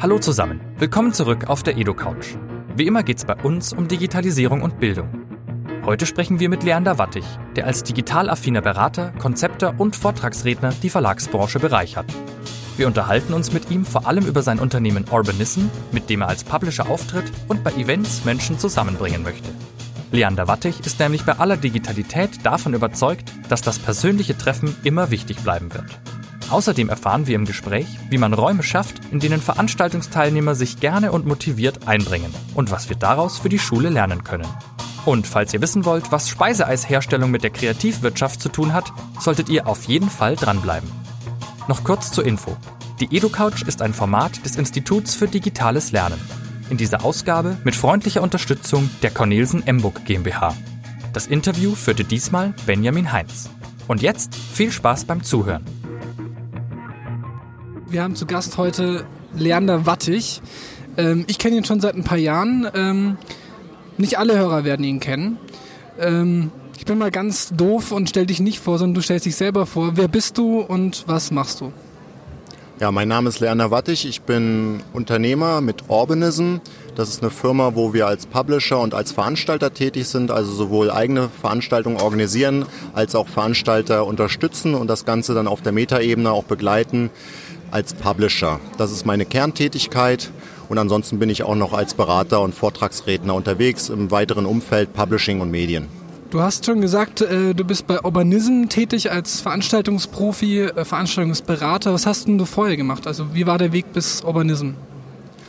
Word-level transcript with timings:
Hallo 0.00 0.20
zusammen, 0.20 0.60
willkommen 0.78 1.12
zurück 1.12 1.48
auf 1.48 1.64
der 1.64 1.76
EdoCouch. 1.76 2.36
Wie 2.76 2.86
immer 2.86 3.02
geht 3.02 3.18
es 3.18 3.24
bei 3.24 3.34
uns 3.34 3.72
um 3.72 3.88
Digitalisierung 3.88 4.62
und 4.62 4.78
Bildung. 4.78 5.08
Heute 5.84 6.06
sprechen 6.06 6.38
wir 6.38 6.48
mit 6.48 6.62
Leander 6.62 6.98
Wattig, 6.98 7.24
der 7.56 7.66
als 7.66 7.82
digital 7.82 8.30
affiner 8.30 8.60
Berater, 8.60 9.10
Konzepter 9.18 9.74
und 9.76 9.96
Vortragsredner 9.96 10.72
die 10.84 10.88
Verlagsbranche 10.88 11.58
bereichert. 11.58 12.06
Wir 12.76 12.86
unterhalten 12.86 13.32
uns 13.32 13.52
mit 13.52 13.72
ihm 13.72 13.84
vor 13.84 14.06
allem 14.06 14.24
über 14.24 14.42
sein 14.42 14.60
Unternehmen 14.60 15.04
Urbanism, 15.10 15.62
mit 15.90 16.08
dem 16.08 16.20
er 16.20 16.28
als 16.28 16.44
Publisher 16.44 16.88
auftritt 16.88 17.32
und 17.48 17.64
bei 17.64 17.72
Events 17.72 18.24
Menschen 18.24 18.56
zusammenbringen 18.56 19.24
möchte. 19.24 19.50
Leander 20.12 20.46
Wattig 20.46 20.78
ist 20.86 21.00
nämlich 21.00 21.24
bei 21.24 21.40
aller 21.40 21.56
Digitalität 21.56 22.46
davon 22.46 22.72
überzeugt, 22.72 23.32
dass 23.48 23.62
das 23.62 23.80
persönliche 23.80 24.38
Treffen 24.38 24.76
immer 24.84 25.10
wichtig 25.10 25.38
bleiben 25.42 25.74
wird. 25.74 25.98
Außerdem 26.50 26.88
erfahren 26.88 27.26
wir 27.26 27.34
im 27.34 27.44
Gespräch, 27.44 27.86
wie 28.08 28.18
man 28.18 28.32
Räume 28.32 28.62
schafft, 28.62 29.00
in 29.10 29.20
denen 29.20 29.40
Veranstaltungsteilnehmer 29.40 30.54
sich 30.54 30.80
gerne 30.80 31.12
und 31.12 31.26
motiviert 31.26 31.86
einbringen 31.86 32.34
und 32.54 32.70
was 32.70 32.88
wir 32.88 32.96
daraus 32.96 33.38
für 33.38 33.50
die 33.50 33.58
Schule 33.58 33.90
lernen 33.90 34.24
können. 34.24 34.46
Und 35.04 35.26
falls 35.26 35.52
ihr 35.54 35.60
wissen 35.60 35.84
wollt, 35.84 36.10
was 36.10 36.28
Speiseeisherstellung 36.28 37.30
mit 37.30 37.42
der 37.42 37.50
Kreativwirtschaft 37.50 38.40
zu 38.40 38.48
tun 38.48 38.72
hat, 38.72 38.92
solltet 39.20 39.48
ihr 39.48 39.66
auf 39.66 39.84
jeden 39.84 40.10
Fall 40.10 40.36
dranbleiben. 40.36 40.90
Noch 41.66 41.84
kurz 41.84 42.12
zur 42.12 42.24
Info. 42.24 42.56
Die 43.00 43.14
EduCouch 43.16 43.62
ist 43.66 43.82
ein 43.82 43.94
Format 43.94 44.44
des 44.44 44.56
Instituts 44.56 45.14
für 45.14 45.28
digitales 45.28 45.92
Lernen. 45.92 46.20
In 46.70 46.76
dieser 46.76 47.04
Ausgabe 47.04 47.56
mit 47.64 47.76
freundlicher 47.76 48.22
Unterstützung 48.22 48.90
der 49.02 49.10
Cornelsen 49.10 49.66
Emburg 49.66 50.04
GmbH. 50.04 50.54
Das 51.12 51.26
Interview 51.26 51.74
führte 51.74 52.04
diesmal 52.04 52.54
Benjamin 52.66 53.12
Heinz. 53.12 53.50
Und 53.86 54.02
jetzt 54.02 54.34
viel 54.34 54.70
Spaß 54.70 55.04
beim 55.04 55.22
Zuhören. 55.22 55.64
Wir 57.90 58.02
haben 58.02 58.16
zu 58.16 58.26
Gast 58.26 58.58
heute 58.58 59.06
Leander 59.34 59.86
Wattig. 59.86 60.42
Ähm, 60.98 61.24
ich 61.26 61.38
kenne 61.38 61.56
ihn 61.56 61.64
schon 61.64 61.80
seit 61.80 61.94
ein 61.94 62.04
paar 62.04 62.18
Jahren. 62.18 62.68
Ähm, 62.74 63.16
nicht 63.96 64.18
alle 64.18 64.36
Hörer 64.36 64.64
werden 64.64 64.84
ihn 64.84 65.00
kennen. 65.00 65.38
Ähm, 65.98 66.50
ich 66.76 66.84
bin 66.84 66.98
mal 66.98 67.10
ganz 67.10 67.48
doof 67.56 67.90
und 67.92 68.10
stell 68.10 68.26
dich 68.26 68.40
nicht 68.40 68.60
vor, 68.60 68.78
sondern 68.78 68.94
du 68.94 69.00
stellst 69.00 69.24
dich 69.24 69.36
selber 69.36 69.64
vor. 69.64 69.92
Wer 69.94 70.06
bist 70.06 70.36
du 70.36 70.60
und 70.60 71.04
was 71.06 71.30
machst 71.30 71.62
du? 71.62 71.72
Ja, 72.78 72.92
mein 72.92 73.08
Name 73.08 73.30
ist 73.30 73.40
Leander 73.40 73.70
Wattig. 73.70 74.04
Ich 74.04 74.20
bin 74.20 74.82
Unternehmer 74.92 75.62
mit 75.62 75.88
Urbanism. 75.88 76.56
Das 76.94 77.08
ist 77.08 77.22
eine 77.22 77.30
Firma, 77.30 77.74
wo 77.74 77.94
wir 77.94 78.06
als 78.06 78.26
Publisher 78.26 78.80
und 78.80 78.92
als 78.92 79.12
Veranstalter 79.12 79.72
tätig 79.72 80.06
sind, 80.06 80.30
also 80.30 80.52
sowohl 80.52 80.90
eigene 80.90 81.28
Veranstaltungen 81.28 81.96
organisieren 81.96 82.66
als 82.92 83.14
auch 83.14 83.28
Veranstalter 83.28 84.06
unterstützen 84.06 84.74
und 84.74 84.88
das 84.88 85.06
Ganze 85.06 85.32
dann 85.32 85.48
auf 85.48 85.62
der 85.62 85.72
Metaebene 85.72 86.30
auch 86.30 86.44
begleiten 86.44 87.10
als 87.70 87.94
Publisher. 87.94 88.60
Das 88.76 88.92
ist 88.92 89.06
meine 89.06 89.24
Kerntätigkeit 89.24 90.30
und 90.68 90.78
ansonsten 90.78 91.18
bin 91.18 91.30
ich 91.30 91.42
auch 91.42 91.54
noch 91.54 91.72
als 91.72 91.94
Berater 91.94 92.40
und 92.40 92.54
Vortragsredner 92.54 93.34
unterwegs 93.34 93.88
im 93.88 94.10
weiteren 94.10 94.46
Umfeld 94.46 94.92
Publishing 94.92 95.40
und 95.40 95.50
Medien. 95.50 95.88
Du 96.30 96.42
hast 96.42 96.66
schon 96.66 96.82
gesagt, 96.82 97.22
äh, 97.22 97.54
du 97.54 97.64
bist 97.64 97.86
bei 97.86 98.02
Urbanism 98.02 98.68
tätig 98.68 99.10
als 99.10 99.40
Veranstaltungsprofi, 99.40 100.60
äh, 100.60 100.84
Veranstaltungsberater. 100.84 101.94
Was 101.94 102.04
hast 102.04 102.26
denn 102.26 102.36
du 102.36 102.44
vorher 102.44 102.76
gemacht? 102.76 103.06
Also 103.06 103.34
wie 103.34 103.46
war 103.46 103.56
der 103.56 103.72
Weg 103.72 103.94
bis 103.94 104.22
Urbanism? 104.22 104.72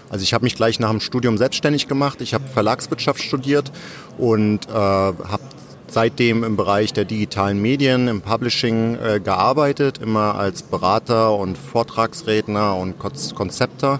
Also 0.09 0.23
ich 0.23 0.34
habe 0.34 0.45
mich 0.45 0.56
gleich 0.56 0.80
nach 0.80 0.90
dem 0.90 1.02
Studium 1.02 1.38
selbstständig 1.38 1.88
gemacht. 1.90 2.22
Ich 2.22 2.34
habe 2.34 2.47
Verlagswirtschaft 2.47 3.22
studiert 3.22 3.72
und 4.17 4.67
äh, 4.70 4.72
habe 4.72 5.42
seitdem 5.91 6.43
im 6.43 6.55
Bereich 6.55 6.93
der 6.93 7.05
digitalen 7.05 7.61
Medien, 7.61 8.07
im 8.07 8.21
Publishing 8.21 8.95
äh, 8.95 9.19
gearbeitet, 9.19 9.99
immer 9.99 10.35
als 10.35 10.63
Berater 10.63 11.35
und 11.35 11.57
Vortragsredner 11.57 12.75
und 12.75 12.95
Konzepter 12.99 13.99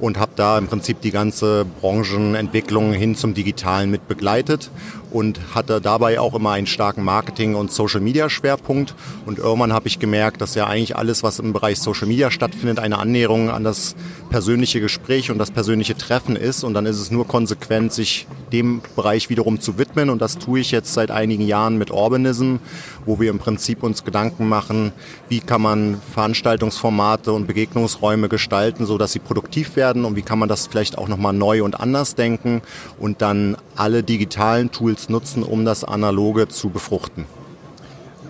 und 0.00 0.18
habe 0.18 0.32
da 0.36 0.58
im 0.58 0.66
Prinzip 0.66 1.00
die 1.00 1.10
ganze 1.10 1.64
Branchenentwicklung 1.80 2.92
hin 2.92 3.14
zum 3.16 3.34
Digitalen 3.34 3.90
mit 3.90 4.08
begleitet 4.08 4.70
und 5.10 5.40
hatte 5.54 5.80
dabei 5.80 6.20
auch 6.20 6.34
immer 6.34 6.52
einen 6.52 6.66
starken 6.66 7.04
Marketing- 7.04 7.54
und 7.54 7.70
Social-Media-Schwerpunkt. 7.70 8.94
Und 9.24 9.38
irgendwann 9.38 9.72
habe 9.72 9.88
ich 9.88 9.98
gemerkt, 9.98 10.40
dass 10.40 10.54
ja 10.54 10.66
eigentlich 10.66 10.96
alles, 10.96 11.22
was 11.22 11.38
im 11.38 11.52
Bereich 11.52 11.78
Social 11.78 12.08
Media 12.08 12.30
stattfindet, 12.30 12.78
eine 12.78 12.98
Annäherung 12.98 13.50
an 13.50 13.64
das 13.64 13.94
persönliche 14.30 14.80
Gespräch 14.80 15.30
und 15.30 15.38
das 15.38 15.50
persönliche 15.50 15.96
Treffen 15.96 16.36
ist. 16.36 16.64
Und 16.64 16.74
dann 16.74 16.86
ist 16.86 16.98
es 16.98 17.10
nur 17.10 17.26
konsequent, 17.26 17.92
sich 17.92 18.26
dem 18.52 18.82
Bereich 18.94 19.30
wiederum 19.30 19.60
zu 19.60 19.78
widmen. 19.78 20.10
Und 20.10 20.20
das 20.20 20.38
tue 20.38 20.60
ich 20.60 20.70
jetzt 20.70 20.92
seit 20.92 21.10
einigen 21.10 21.46
Jahren 21.46 21.78
mit 21.78 21.90
Urbanism, 21.90 22.56
wo 23.04 23.20
wir 23.20 23.30
im 23.30 23.38
Prinzip 23.38 23.82
uns 23.82 24.04
Gedanken 24.04 24.48
machen, 24.48 24.92
wie 25.28 25.40
kann 25.40 25.62
man 25.62 26.00
Veranstaltungsformate 26.12 27.32
und 27.32 27.46
Begegnungsräume 27.46 28.28
gestalten, 28.28 28.86
so 28.86 28.98
dass 28.98 29.12
sie 29.12 29.18
produktiv 29.18 29.76
werden 29.76 30.04
und 30.04 30.16
wie 30.16 30.22
kann 30.22 30.38
man 30.38 30.48
das 30.48 30.66
vielleicht 30.66 30.98
auch 30.98 31.08
nochmal 31.08 31.32
neu 31.32 31.62
und 31.62 31.78
anders 31.78 32.14
denken 32.14 32.62
und 32.98 33.22
dann 33.22 33.56
alle 33.76 34.02
digitalen 34.02 34.70
Tools 34.70 34.95
nutzen, 35.08 35.42
um 35.42 35.64
das 35.64 35.84
Analoge 35.84 36.48
zu 36.48 36.70
befruchten? 36.70 37.26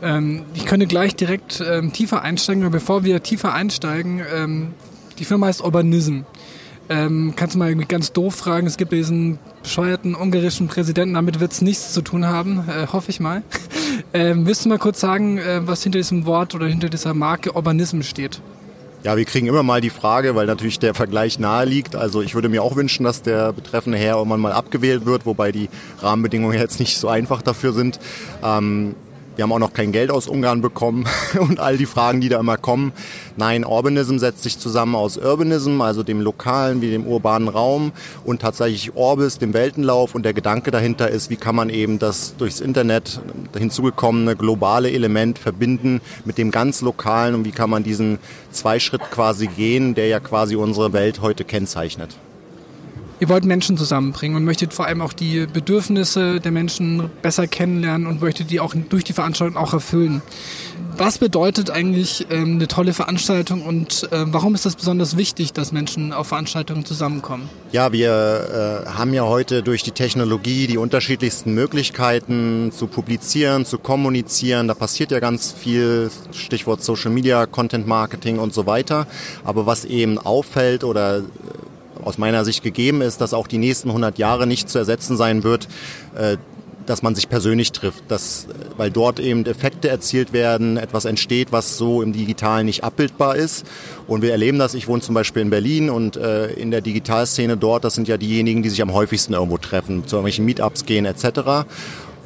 Ähm, 0.02 0.42
ich 0.54 0.66
könnte 0.66 0.86
gleich 0.86 1.16
direkt 1.16 1.62
ähm, 1.66 1.92
tiefer 1.92 2.22
einsteigen, 2.22 2.62
aber 2.62 2.72
bevor 2.72 3.04
wir 3.04 3.22
tiefer 3.22 3.54
einsteigen, 3.54 4.22
ähm, 4.34 4.74
die 5.18 5.24
Firma 5.24 5.46
heißt 5.46 5.64
Urbanism. 5.64 6.20
Ähm, 6.88 7.32
kannst 7.34 7.54
du 7.54 7.58
mal 7.58 7.68
irgendwie 7.68 7.88
ganz 7.88 8.12
doof 8.12 8.34
fragen, 8.36 8.66
es 8.66 8.76
gibt 8.76 8.92
diesen 8.92 9.38
bescheuerten 9.62 10.14
ungarischen 10.14 10.68
Präsidenten, 10.68 11.14
damit 11.14 11.40
wird 11.40 11.52
es 11.52 11.60
nichts 11.60 11.92
zu 11.92 12.00
tun 12.00 12.26
haben, 12.26 12.64
äh, 12.68 12.86
hoffe 12.92 13.10
ich 13.10 13.18
mal. 13.18 13.42
ähm, 14.12 14.46
willst 14.46 14.64
du 14.64 14.68
mal 14.68 14.78
kurz 14.78 15.00
sagen, 15.00 15.38
äh, 15.38 15.66
was 15.66 15.82
hinter 15.82 15.98
diesem 15.98 16.26
Wort 16.26 16.54
oder 16.54 16.66
hinter 16.66 16.88
dieser 16.88 17.12
Marke 17.12 17.54
Urbanism 17.56 18.02
steht? 18.02 18.40
Ja, 19.06 19.16
wir 19.16 19.24
kriegen 19.24 19.46
immer 19.46 19.62
mal 19.62 19.80
die 19.80 19.90
Frage, 19.90 20.34
weil 20.34 20.46
natürlich 20.46 20.80
der 20.80 20.92
Vergleich 20.92 21.38
nahe 21.38 21.64
liegt. 21.64 21.94
Also 21.94 22.22
ich 22.22 22.34
würde 22.34 22.48
mir 22.48 22.60
auch 22.64 22.74
wünschen, 22.74 23.04
dass 23.04 23.22
der 23.22 23.52
betreffende 23.52 23.96
Herr 23.96 24.16
irgendwann 24.16 24.40
mal 24.40 24.50
abgewählt 24.50 25.06
wird, 25.06 25.26
wobei 25.26 25.52
die 25.52 25.68
Rahmenbedingungen 26.02 26.58
jetzt 26.58 26.80
nicht 26.80 26.98
so 26.98 27.06
einfach 27.06 27.40
dafür 27.40 27.72
sind. 27.72 28.00
Ähm, 28.42 28.96
wir 29.36 29.42
haben 29.42 29.52
auch 29.52 29.58
noch 29.58 29.74
kein 29.74 29.92
Geld 29.92 30.10
aus 30.10 30.28
Ungarn 30.28 30.62
bekommen 30.62 31.06
und 31.38 31.60
all 31.60 31.76
die 31.76 31.86
Fragen, 31.86 32.20
die 32.20 32.28
da 32.28 32.40
immer 32.40 32.56
kommen. 32.56 32.92
Nein, 33.36 33.64
Urbanism 33.64 34.18
setzt 34.18 34.42
sich 34.42 34.58
zusammen 34.58 34.94
aus 34.94 35.18
Urbanism, 35.18 35.80
also 35.82 36.02
dem 36.02 36.20
lokalen 36.20 36.80
wie 36.80 36.90
dem 36.90 37.06
urbanen 37.06 37.48
Raum 37.48 37.92
und 38.24 38.40
tatsächlich 38.40 38.96
Orbis, 38.96 39.38
dem 39.38 39.52
Weltenlauf. 39.52 40.14
Und 40.14 40.24
der 40.24 40.32
Gedanke 40.32 40.70
dahinter 40.70 41.10
ist, 41.10 41.30
wie 41.30 41.36
kann 41.36 41.54
man 41.54 41.68
eben 41.68 41.98
das 41.98 42.34
durchs 42.36 42.60
Internet 42.60 43.20
hinzugekommene 43.56 44.36
globale 44.36 44.90
Element 44.90 45.38
verbinden 45.38 46.00
mit 46.24 46.38
dem 46.38 46.50
ganz 46.50 46.80
lokalen 46.80 47.34
und 47.34 47.44
wie 47.44 47.52
kann 47.52 47.70
man 47.70 47.84
diesen 47.84 48.18
Zweischritt 48.50 49.02
quasi 49.10 49.48
gehen, 49.48 49.94
der 49.94 50.08
ja 50.08 50.20
quasi 50.20 50.56
unsere 50.56 50.92
Welt 50.92 51.20
heute 51.20 51.44
kennzeichnet. 51.44 52.16
Ihr 53.18 53.30
wollt 53.30 53.46
Menschen 53.46 53.78
zusammenbringen 53.78 54.36
und 54.36 54.44
möchtet 54.44 54.74
vor 54.74 54.86
allem 54.86 55.00
auch 55.00 55.14
die 55.14 55.46
Bedürfnisse 55.46 56.38
der 56.38 56.52
Menschen 56.52 57.10
besser 57.22 57.46
kennenlernen 57.46 58.06
und 58.06 58.20
möchtet 58.20 58.50
die 58.50 58.60
auch 58.60 58.74
durch 58.90 59.04
die 59.04 59.14
Veranstaltung 59.14 59.56
auch 59.56 59.72
erfüllen. 59.72 60.20
Was 60.98 61.18
bedeutet 61.18 61.70
eigentlich 61.70 62.26
ähm, 62.30 62.56
eine 62.56 62.68
tolle 62.68 62.92
Veranstaltung 62.92 63.62
und 63.62 64.08
äh, 64.12 64.24
warum 64.26 64.54
ist 64.54 64.66
das 64.66 64.76
besonders 64.76 65.16
wichtig, 65.16 65.52
dass 65.52 65.72
Menschen 65.72 66.12
auf 66.12 66.28
Veranstaltungen 66.28 66.84
zusammenkommen? 66.84 67.48
Ja, 67.72 67.92
wir 67.92 68.84
äh, 68.86 68.88
haben 68.90 69.12
ja 69.12 69.24
heute 69.24 69.62
durch 69.62 69.82
die 69.82 69.90
Technologie 69.90 70.66
die 70.66 70.78
unterschiedlichsten 70.78 71.54
Möglichkeiten 71.54 72.70
zu 72.72 72.86
publizieren, 72.86 73.64
zu 73.64 73.78
kommunizieren. 73.78 74.68
Da 74.68 74.74
passiert 74.74 75.10
ja 75.10 75.20
ganz 75.20 75.52
viel, 75.52 76.10
Stichwort 76.32 76.82
Social 76.82 77.10
Media, 77.10 77.46
Content 77.46 77.86
Marketing 77.86 78.38
und 78.38 78.54
so 78.54 78.66
weiter. 78.66 79.06
Aber 79.44 79.66
was 79.66 79.84
eben 79.84 80.18
auffällt 80.18 80.84
oder 80.84 81.22
aus 82.06 82.18
meiner 82.18 82.44
Sicht 82.44 82.62
gegeben 82.62 83.02
ist, 83.02 83.20
dass 83.20 83.34
auch 83.34 83.48
die 83.48 83.58
nächsten 83.58 83.88
100 83.88 84.16
Jahre 84.16 84.46
nicht 84.46 84.70
zu 84.70 84.78
ersetzen 84.78 85.16
sein 85.16 85.42
wird, 85.42 85.66
äh, 86.16 86.36
dass 86.86 87.02
man 87.02 87.16
sich 87.16 87.28
persönlich 87.28 87.72
trifft, 87.72 88.04
dass, 88.08 88.46
weil 88.76 88.92
dort 88.92 89.18
eben 89.18 89.44
Effekte 89.44 89.88
erzielt 89.88 90.32
werden, 90.32 90.76
etwas 90.76 91.04
entsteht, 91.04 91.50
was 91.50 91.76
so 91.76 92.00
im 92.02 92.12
Digitalen 92.12 92.66
nicht 92.66 92.84
abbildbar 92.84 93.34
ist. 93.34 93.66
Und 94.06 94.22
wir 94.22 94.30
erleben 94.30 94.60
das, 94.60 94.74
ich 94.74 94.86
wohne 94.86 95.02
zum 95.02 95.16
Beispiel 95.16 95.42
in 95.42 95.50
Berlin 95.50 95.90
und 95.90 96.16
äh, 96.16 96.52
in 96.52 96.70
der 96.70 96.82
Digitalszene 96.82 97.56
dort, 97.56 97.82
das 97.82 97.96
sind 97.96 98.06
ja 98.06 98.16
diejenigen, 98.16 98.62
die 98.62 98.68
sich 98.68 98.82
am 98.82 98.92
häufigsten 98.92 99.32
irgendwo 99.32 99.58
treffen, 99.58 100.06
zu 100.06 100.14
irgendwelchen 100.14 100.44
Meetups 100.44 100.86
gehen 100.86 101.06
etc. 101.06 101.66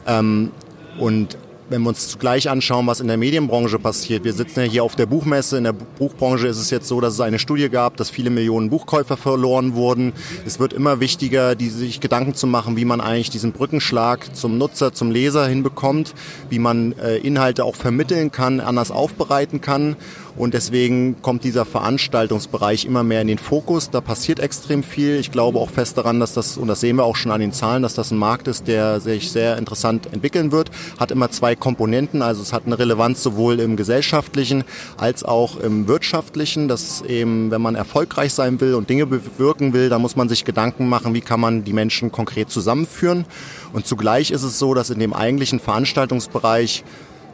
Ähm, 0.07 0.51
und 0.99 1.39
wenn 1.71 1.83
wir 1.83 1.91
uns 1.91 2.09
zugleich 2.09 2.51
anschauen, 2.51 2.87
was 2.89 3.01
in 3.01 3.07
der 3.07 3.17
Medienbranche 3.17 3.79
passiert, 3.79 4.25
wir 4.25 4.33
sitzen 4.33 4.61
ja 4.61 4.67
hier 4.67 4.85
auf 4.85 4.97
der 4.97 5.07
Buchmesse. 5.07 5.57
In 5.57 5.65
der 5.65 5.73
Buchbranche 5.73 6.49
ist 6.49 6.59
es 6.59 6.71
jetzt 6.71 6.89
so, 6.89 7.01
dass 7.01 7.15
es 7.15 7.21
eine 7.21 7.39
Studie 7.39 7.69
gab, 7.69 7.97
dass 7.97 8.11
viele 8.11 8.29
Millionen 8.29 8.71
Buchkäufer 8.71 9.17
verloren 9.17 9.75
wurden. 9.75 10.13
Es 10.45 10.59
wird 10.59 10.73
immer 10.73 10.99
wichtiger, 10.99 11.55
die 11.55 11.69
sich 11.69 12.01
Gedanken 12.01 12.35
zu 12.35 12.49
machen, 12.49 12.77
wie 12.77 12.85
man 12.85 13.01
eigentlich 13.01 13.31
diesen 13.31 13.53
Brückenschlag 13.53 14.35
zum 14.35 14.59
Nutzer, 14.59 14.93
zum 14.93 15.13
Leser 15.13 15.47
hinbekommt, 15.47 16.13
wie 16.49 16.59
man 16.59 16.93
äh, 16.99 17.19
Inhalte 17.19 17.65
auch 17.65 17.77
vermitteln 17.77 18.33
kann, 18.33 18.59
anders 18.59 18.91
aufbereiten 18.91 19.61
kann. 19.61 19.95
Und 20.37 20.55
deswegen 20.55 21.21
kommt 21.23 21.45
dieser 21.45 21.65
Veranstaltungsbereich 21.65 22.85
immer 22.85 23.03
mehr 23.03 23.23
in 23.23 23.29
den 23.29 23.39
Fokus. 23.39 23.91
Da 23.91 24.01
passiert 24.01 24.39
extrem 24.39 24.83
viel. 24.83 25.17
Ich 25.17 25.31
glaube 25.33 25.59
auch 25.59 25.71
fest 25.71 25.99
daran, 25.99 26.21
dass 26.21 26.35
das, 26.35 26.57
und 26.57 26.69
das 26.69 26.81
sehen 26.81 26.97
wir 26.97 27.05
auch 27.05 27.17
schon 27.17 27.33
an 27.33 27.41
den 27.41 27.53
Zahlen, 27.53 27.83
dass 27.83 27.95
das 27.95 28.11
ein 28.11 28.19
Markt 28.19 28.49
ist, 28.49 28.69
der 28.69 29.01
sich 29.01 29.31
sehr 29.31 29.59
interessant 29.59 30.13
entwickeln 30.13 30.53
wird. 30.53 30.71
Hat 30.99 31.11
immer 31.11 31.31
zwei 31.31 31.57
Komponenten. 31.57 32.23
Also 32.23 32.43
es 32.43 32.53
hat 32.53 32.63
eine 32.67 32.79
Relevanz 32.79 33.23
sowohl 33.23 33.61
im 33.61 33.77
gesellschaftlichen 33.77 34.65
als 34.97 35.25
auch 35.25 35.59
im 35.59 35.89
wirtschaftlichen. 35.89 36.69
Dass 36.69 37.03
eben, 37.03 37.51
wenn 37.51 37.63
man 37.63 37.75
erfolgreich 37.75 38.33
sein 38.33 38.61
will 38.61 38.75
und 38.75 38.89
Dinge 38.89 39.07
bewirken 39.07 39.73
will, 39.73 39.89
dann 39.89 40.03
muss 40.03 40.17
man 40.17 40.29
sich 40.29 40.45
Gedanken 40.45 40.89
machen, 40.89 41.15
wie 41.15 41.21
kann 41.21 41.41
man 41.41 41.65
die 41.65 41.73
Menschen 41.73 42.13
konkret 42.13 42.51
zusammenführen. 42.51 43.25
Und 43.73 43.87
zugleich 43.87 44.31
ist 44.31 44.43
es 44.43 44.59
so, 44.59 44.75
dass 44.75 44.91
in 44.91 44.99
dem 44.99 45.13
eigentlichen 45.13 45.61
Veranstaltungsbereich 45.61 46.85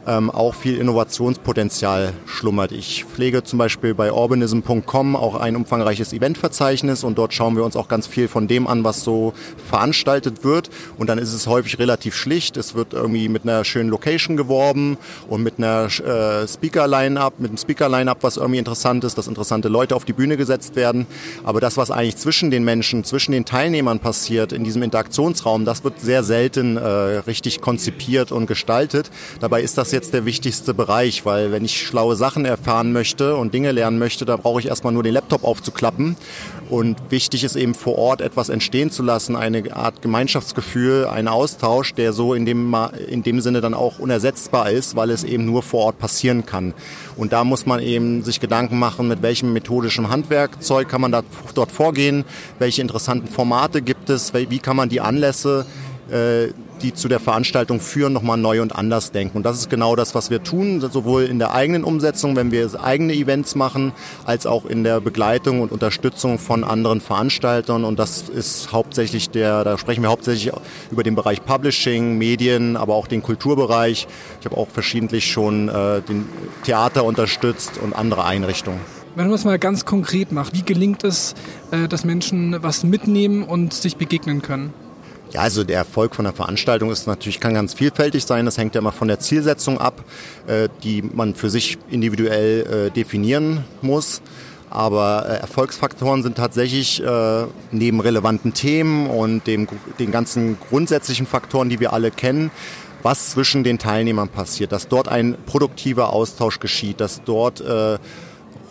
ähm, 0.07 0.31
auch 0.31 0.55
viel 0.55 0.77
Innovationspotenzial 0.77 2.13
schlummert. 2.25 2.71
Ich 2.71 3.03
pflege 3.03 3.43
zum 3.43 3.59
Beispiel 3.59 3.93
bei 3.93 4.11
urbanism.com 4.11 5.15
auch 5.15 5.35
ein 5.35 5.55
umfangreiches 5.55 6.13
Eventverzeichnis 6.13 7.03
und 7.03 7.17
dort 7.17 7.33
schauen 7.33 7.57
wir 7.57 7.65
uns 7.65 7.75
auch 7.75 7.89
ganz 7.89 8.07
viel 8.07 8.29
von 8.29 8.47
dem 8.47 8.67
an, 8.67 8.85
was 8.85 9.03
so 9.03 9.33
veranstaltet 9.69 10.45
wird. 10.45 10.69
Und 10.97 11.07
dann 11.07 11.17
ist 11.17 11.33
es 11.33 11.47
häufig 11.47 11.77
relativ 11.79 12.15
schlicht. 12.15 12.55
Es 12.55 12.73
wird 12.73 12.93
irgendwie 12.93 13.27
mit 13.27 13.43
einer 13.43 13.65
schönen 13.65 13.89
Location 13.89 14.37
geworben 14.37 14.97
und 15.27 15.43
mit 15.43 15.55
einer 15.57 15.85
äh, 15.85 16.47
Speaker-Line-Up, 16.47 17.39
mit 17.39 17.49
einem 17.49 17.57
Speaker-Line-Up, 17.57 18.19
was 18.21 18.37
irgendwie 18.37 18.59
interessant 18.59 19.03
ist, 19.03 19.17
dass 19.17 19.27
interessante 19.27 19.67
Leute 19.67 19.95
auf 19.95 20.05
die 20.05 20.13
Bühne 20.13 20.37
gesetzt 20.37 20.77
werden. 20.77 21.05
Aber 21.43 21.59
das, 21.59 21.75
was 21.75 21.91
eigentlich 21.91 22.15
zwischen 22.15 22.49
den 22.49 22.63
Menschen, 22.63 23.03
zwischen 23.03 23.33
den 23.33 23.43
Teilnehmern 23.43 23.99
passiert, 23.99 24.53
in 24.53 24.63
diesem 24.63 24.83
Interaktionsraum, 24.83 25.65
das 25.65 25.83
wird 25.83 25.99
sehr 25.99 26.23
selten 26.23 26.77
äh, 26.77 26.81
richtig 26.81 27.59
konzipiert 27.59 28.31
und 28.31 28.47
gestaltet. 28.47 29.11
Dabei 29.41 29.61
ist 29.61 29.77
das 29.77 29.91
jetzt 29.97 30.13
der 30.13 30.25
wichtigste 30.25 30.75
Bereich, 30.75 31.25
weil 31.25 31.51
wenn 31.51 31.65
ich 31.65 31.81
schlaue 31.81 32.15
Sachen 32.15 32.45
erfahren 32.45 32.93
möchte 32.93 33.35
und 33.35 33.51
Dinge 33.51 33.71
lernen 33.71 33.97
möchte, 33.97 34.25
da 34.25 34.37
brauche 34.37 34.59
ich 34.59 34.67
erstmal 34.67 34.93
nur 34.93 35.01
den 35.01 35.13
Laptop 35.13 35.43
aufzuklappen. 35.43 36.15
Und 36.69 36.97
wichtig 37.09 37.43
ist 37.43 37.55
eben 37.55 37.73
vor 37.73 37.97
Ort 37.97 38.21
etwas 38.21 38.49
entstehen 38.49 38.91
zu 38.91 39.01
lassen, 39.01 39.35
eine 39.35 39.75
Art 39.75 40.03
Gemeinschaftsgefühl, 40.03 41.07
ein 41.07 41.27
Austausch, 41.27 41.95
der 41.95 42.13
so 42.13 42.35
in 42.35 42.45
dem, 42.45 42.75
in 43.09 43.23
dem 43.23 43.41
Sinne 43.41 43.59
dann 43.59 43.73
auch 43.73 43.97
unersetzbar 43.97 44.69
ist, 44.69 44.95
weil 44.95 45.09
es 45.09 45.23
eben 45.23 45.45
nur 45.45 45.63
vor 45.63 45.85
Ort 45.85 45.97
passieren 45.97 46.45
kann. 46.45 46.75
Und 47.15 47.33
da 47.33 47.43
muss 47.43 47.65
man 47.65 47.79
eben 47.79 48.23
sich 48.23 48.39
Gedanken 48.39 48.77
machen, 48.77 49.07
mit 49.07 49.23
welchem 49.23 49.51
methodischen 49.51 50.11
Handwerkzeug 50.11 50.87
kann 50.89 51.01
man 51.01 51.11
da, 51.11 51.23
dort 51.55 51.71
vorgehen, 51.71 52.23
welche 52.59 52.83
interessanten 52.83 53.27
Formate 53.27 53.81
gibt 53.81 54.11
es, 54.11 54.31
wie 54.35 54.59
kann 54.59 54.75
man 54.75 54.89
die 54.89 55.01
Anlässe 55.01 55.65
äh, 56.11 56.49
die 56.81 56.93
zu 56.93 57.07
der 57.07 57.19
Veranstaltung 57.19 57.79
führen, 57.79 58.13
nochmal 58.13 58.37
neu 58.37 58.61
und 58.61 58.75
anders 58.75 59.11
denken. 59.11 59.37
Und 59.37 59.43
das 59.43 59.57
ist 59.57 59.69
genau 59.69 59.95
das, 59.95 60.15
was 60.15 60.29
wir 60.29 60.43
tun, 60.43 60.81
sowohl 60.81 61.23
in 61.23 61.39
der 61.39 61.53
eigenen 61.53 61.83
Umsetzung, 61.83 62.35
wenn 62.35 62.51
wir 62.51 62.69
eigene 62.81 63.13
Events 63.13 63.55
machen, 63.55 63.91
als 64.25 64.45
auch 64.45 64.65
in 64.65 64.83
der 64.83 65.01
Begleitung 65.01 65.61
und 65.61 65.71
Unterstützung 65.71 66.39
von 66.39 66.63
anderen 66.63 67.01
Veranstaltern. 67.01 67.83
Und 67.83 67.99
das 67.99 68.29
ist 68.29 68.71
hauptsächlich 68.71 69.29
der, 69.29 69.63
da 69.63 69.77
sprechen 69.77 70.01
wir 70.03 70.09
hauptsächlich 70.09 70.53
über 70.91 71.03
den 71.03 71.15
Bereich 71.15 71.43
Publishing, 71.43 72.17
Medien, 72.17 72.77
aber 72.77 72.95
auch 72.95 73.07
den 73.07 73.21
Kulturbereich. 73.21 74.07
Ich 74.39 74.45
habe 74.45 74.57
auch 74.57 74.69
verschiedentlich 74.69 75.31
schon 75.31 75.69
äh, 75.69 76.01
den 76.01 76.27
Theater 76.63 77.03
unterstützt 77.03 77.79
und 77.81 77.93
andere 77.93 78.25
Einrichtungen. 78.25 78.79
Wenn 79.15 79.25
man 79.25 79.35
es 79.35 79.45
mal 79.45 79.57
ganz 79.57 79.83
konkret 79.83 80.31
macht, 80.31 80.53
wie 80.53 80.61
gelingt 80.61 81.03
es, 81.03 81.33
äh, 81.71 81.87
dass 81.87 82.05
Menschen 82.05 82.61
was 82.61 82.83
mitnehmen 82.83 83.41
und 83.41 83.73
sich 83.73 83.97
begegnen 83.97 84.43
können? 84.43 84.73
Ja, 85.33 85.41
also 85.41 85.63
der 85.63 85.77
Erfolg 85.77 86.15
von 86.15 86.23
der 86.23 86.33
Veranstaltung 86.33 86.89
ist 86.89 87.05
natürlich, 87.05 87.39
kann 87.39 87.53
ganz 87.53 87.73
vielfältig 87.73 88.25
sein. 88.25 88.45
Das 88.45 88.57
hängt 88.57 88.75
ja 88.75 88.79
immer 88.79 88.93
von 88.93 89.07
der 89.07 89.19
Zielsetzung 89.19 89.77
ab, 89.77 90.03
äh, 90.47 90.69
die 90.83 91.01
man 91.01 91.35
für 91.35 91.49
sich 91.49 91.77
individuell 91.89 92.87
äh, 92.87 92.91
definieren 92.91 93.65
muss. 93.81 94.21
Aber 94.69 95.25
äh, 95.27 95.37
Erfolgsfaktoren 95.39 96.23
sind 96.23 96.37
tatsächlich 96.37 97.03
äh, 97.03 97.45
neben 97.71 97.99
relevanten 97.99 98.53
Themen 98.53 99.07
und 99.07 99.47
dem, 99.47 99.67
den 99.99 100.11
ganzen 100.11 100.57
grundsätzlichen 100.59 101.25
Faktoren, 101.25 101.69
die 101.69 101.79
wir 101.79 101.93
alle 101.93 102.11
kennen, 102.11 102.51
was 103.03 103.31
zwischen 103.31 103.63
den 103.63 103.79
Teilnehmern 103.79 104.29
passiert, 104.29 104.71
dass 104.71 104.87
dort 104.87 105.07
ein 105.07 105.37
produktiver 105.45 106.11
Austausch 106.11 106.59
geschieht, 106.59 106.99
dass 106.99 107.23
dort 107.23 107.61
äh, 107.61 107.97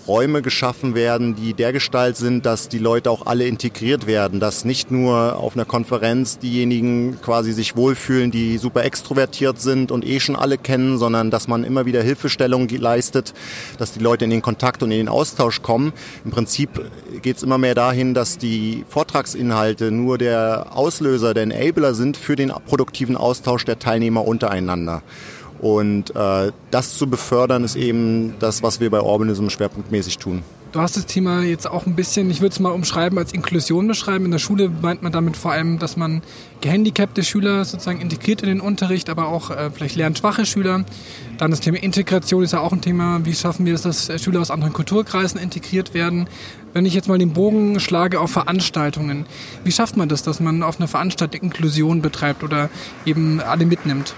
Räume 0.08 0.42
geschaffen 0.42 0.94
werden, 0.94 1.34
die 1.34 1.54
dergestalt 1.54 2.16
sind, 2.16 2.46
dass 2.46 2.68
die 2.68 2.78
Leute 2.78 3.10
auch 3.10 3.26
alle 3.26 3.46
integriert 3.46 4.06
werden, 4.06 4.40
dass 4.40 4.64
nicht 4.64 4.90
nur 4.90 5.36
auf 5.36 5.54
einer 5.54 5.64
Konferenz 5.64 6.38
diejenigen 6.38 7.20
quasi 7.20 7.52
sich 7.52 7.76
wohlfühlen, 7.76 8.30
die 8.30 8.58
super 8.58 8.84
extrovertiert 8.84 9.60
sind 9.60 9.90
und 9.90 10.04
eh 10.04 10.20
schon 10.20 10.36
alle 10.36 10.58
kennen, 10.58 10.98
sondern 10.98 11.30
dass 11.30 11.48
man 11.48 11.64
immer 11.64 11.86
wieder 11.86 12.02
Hilfestellung 12.02 12.68
leistet, 12.68 13.34
dass 13.78 13.92
die 13.92 14.00
Leute 14.00 14.24
in 14.24 14.30
den 14.30 14.42
Kontakt 14.42 14.82
und 14.82 14.90
in 14.92 14.98
den 14.98 15.08
Austausch 15.08 15.62
kommen. 15.62 15.92
Im 16.24 16.30
Prinzip 16.30 16.70
geht 17.22 17.38
es 17.38 17.42
immer 17.42 17.58
mehr 17.58 17.74
dahin, 17.74 18.14
dass 18.14 18.38
die 18.38 18.84
Vortragsinhalte 18.88 19.90
nur 19.90 20.18
der 20.18 20.68
Auslöser, 20.70 21.34
der 21.34 21.44
Enabler 21.44 21.94
sind 21.94 22.16
für 22.16 22.36
den 22.36 22.52
produktiven 22.66 23.16
Austausch 23.16 23.64
der 23.64 23.78
Teilnehmer 23.78 24.26
untereinander. 24.26 25.02
Und 25.60 26.14
äh, 26.14 26.52
das 26.70 26.96
zu 26.96 27.08
befördern 27.08 27.64
ist 27.64 27.76
eben 27.76 28.34
das, 28.38 28.62
was 28.62 28.80
wir 28.80 28.90
bei 28.90 29.00
Urbanism 29.00 29.48
schwerpunktmäßig 29.48 30.18
tun. 30.18 30.42
Du 30.72 30.82
hast 30.82 30.94
das 30.94 31.06
Thema 31.06 31.42
jetzt 31.42 31.70
auch 31.70 31.86
ein 31.86 31.94
bisschen, 31.94 32.28
ich 32.28 32.42
würde 32.42 32.52
es 32.52 32.60
mal 32.60 32.68
umschreiben, 32.68 33.18
als 33.18 33.32
Inklusion 33.32 33.88
beschreiben. 33.88 34.26
In 34.26 34.30
der 34.30 34.38
Schule 34.38 34.68
meint 34.68 35.02
man 35.02 35.10
damit 35.10 35.34
vor 35.34 35.52
allem, 35.52 35.78
dass 35.78 35.96
man 35.96 36.20
gehandicapte 36.60 37.22
Schüler 37.22 37.64
sozusagen 37.64 38.02
integriert 38.02 38.42
in 38.42 38.48
den 38.48 38.60
Unterricht, 38.60 39.08
aber 39.08 39.28
auch 39.28 39.50
äh, 39.50 39.70
vielleicht 39.70 39.96
lernschwache 39.96 40.44
Schüler. 40.44 40.84
Dann 41.38 41.50
das 41.50 41.60
Thema 41.60 41.82
Integration 41.82 42.42
ist 42.42 42.52
ja 42.52 42.60
auch 42.60 42.72
ein 42.72 42.82
Thema. 42.82 43.24
Wie 43.24 43.34
schaffen 43.34 43.64
wir 43.64 43.74
es, 43.74 43.82
dass 43.82 44.10
Schüler 44.22 44.42
aus 44.42 44.50
anderen 44.50 44.74
Kulturkreisen 44.74 45.40
integriert 45.40 45.94
werden? 45.94 46.28
Wenn 46.74 46.84
ich 46.84 46.92
jetzt 46.92 47.08
mal 47.08 47.16
den 47.16 47.32
Bogen 47.32 47.80
schlage 47.80 48.20
auf 48.20 48.32
Veranstaltungen, 48.32 49.24
wie 49.64 49.72
schafft 49.72 49.96
man 49.96 50.10
das, 50.10 50.24
dass 50.24 50.40
man 50.40 50.62
auf 50.62 50.78
einer 50.78 50.88
Veranstaltung 50.88 51.40
Inklusion 51.40 52.02
betreibt 52.02 52.44
oder 52.44 52.68
eben 53.06 53.40
alle 53.40 53.64
mitnimmt? 53.64 54.14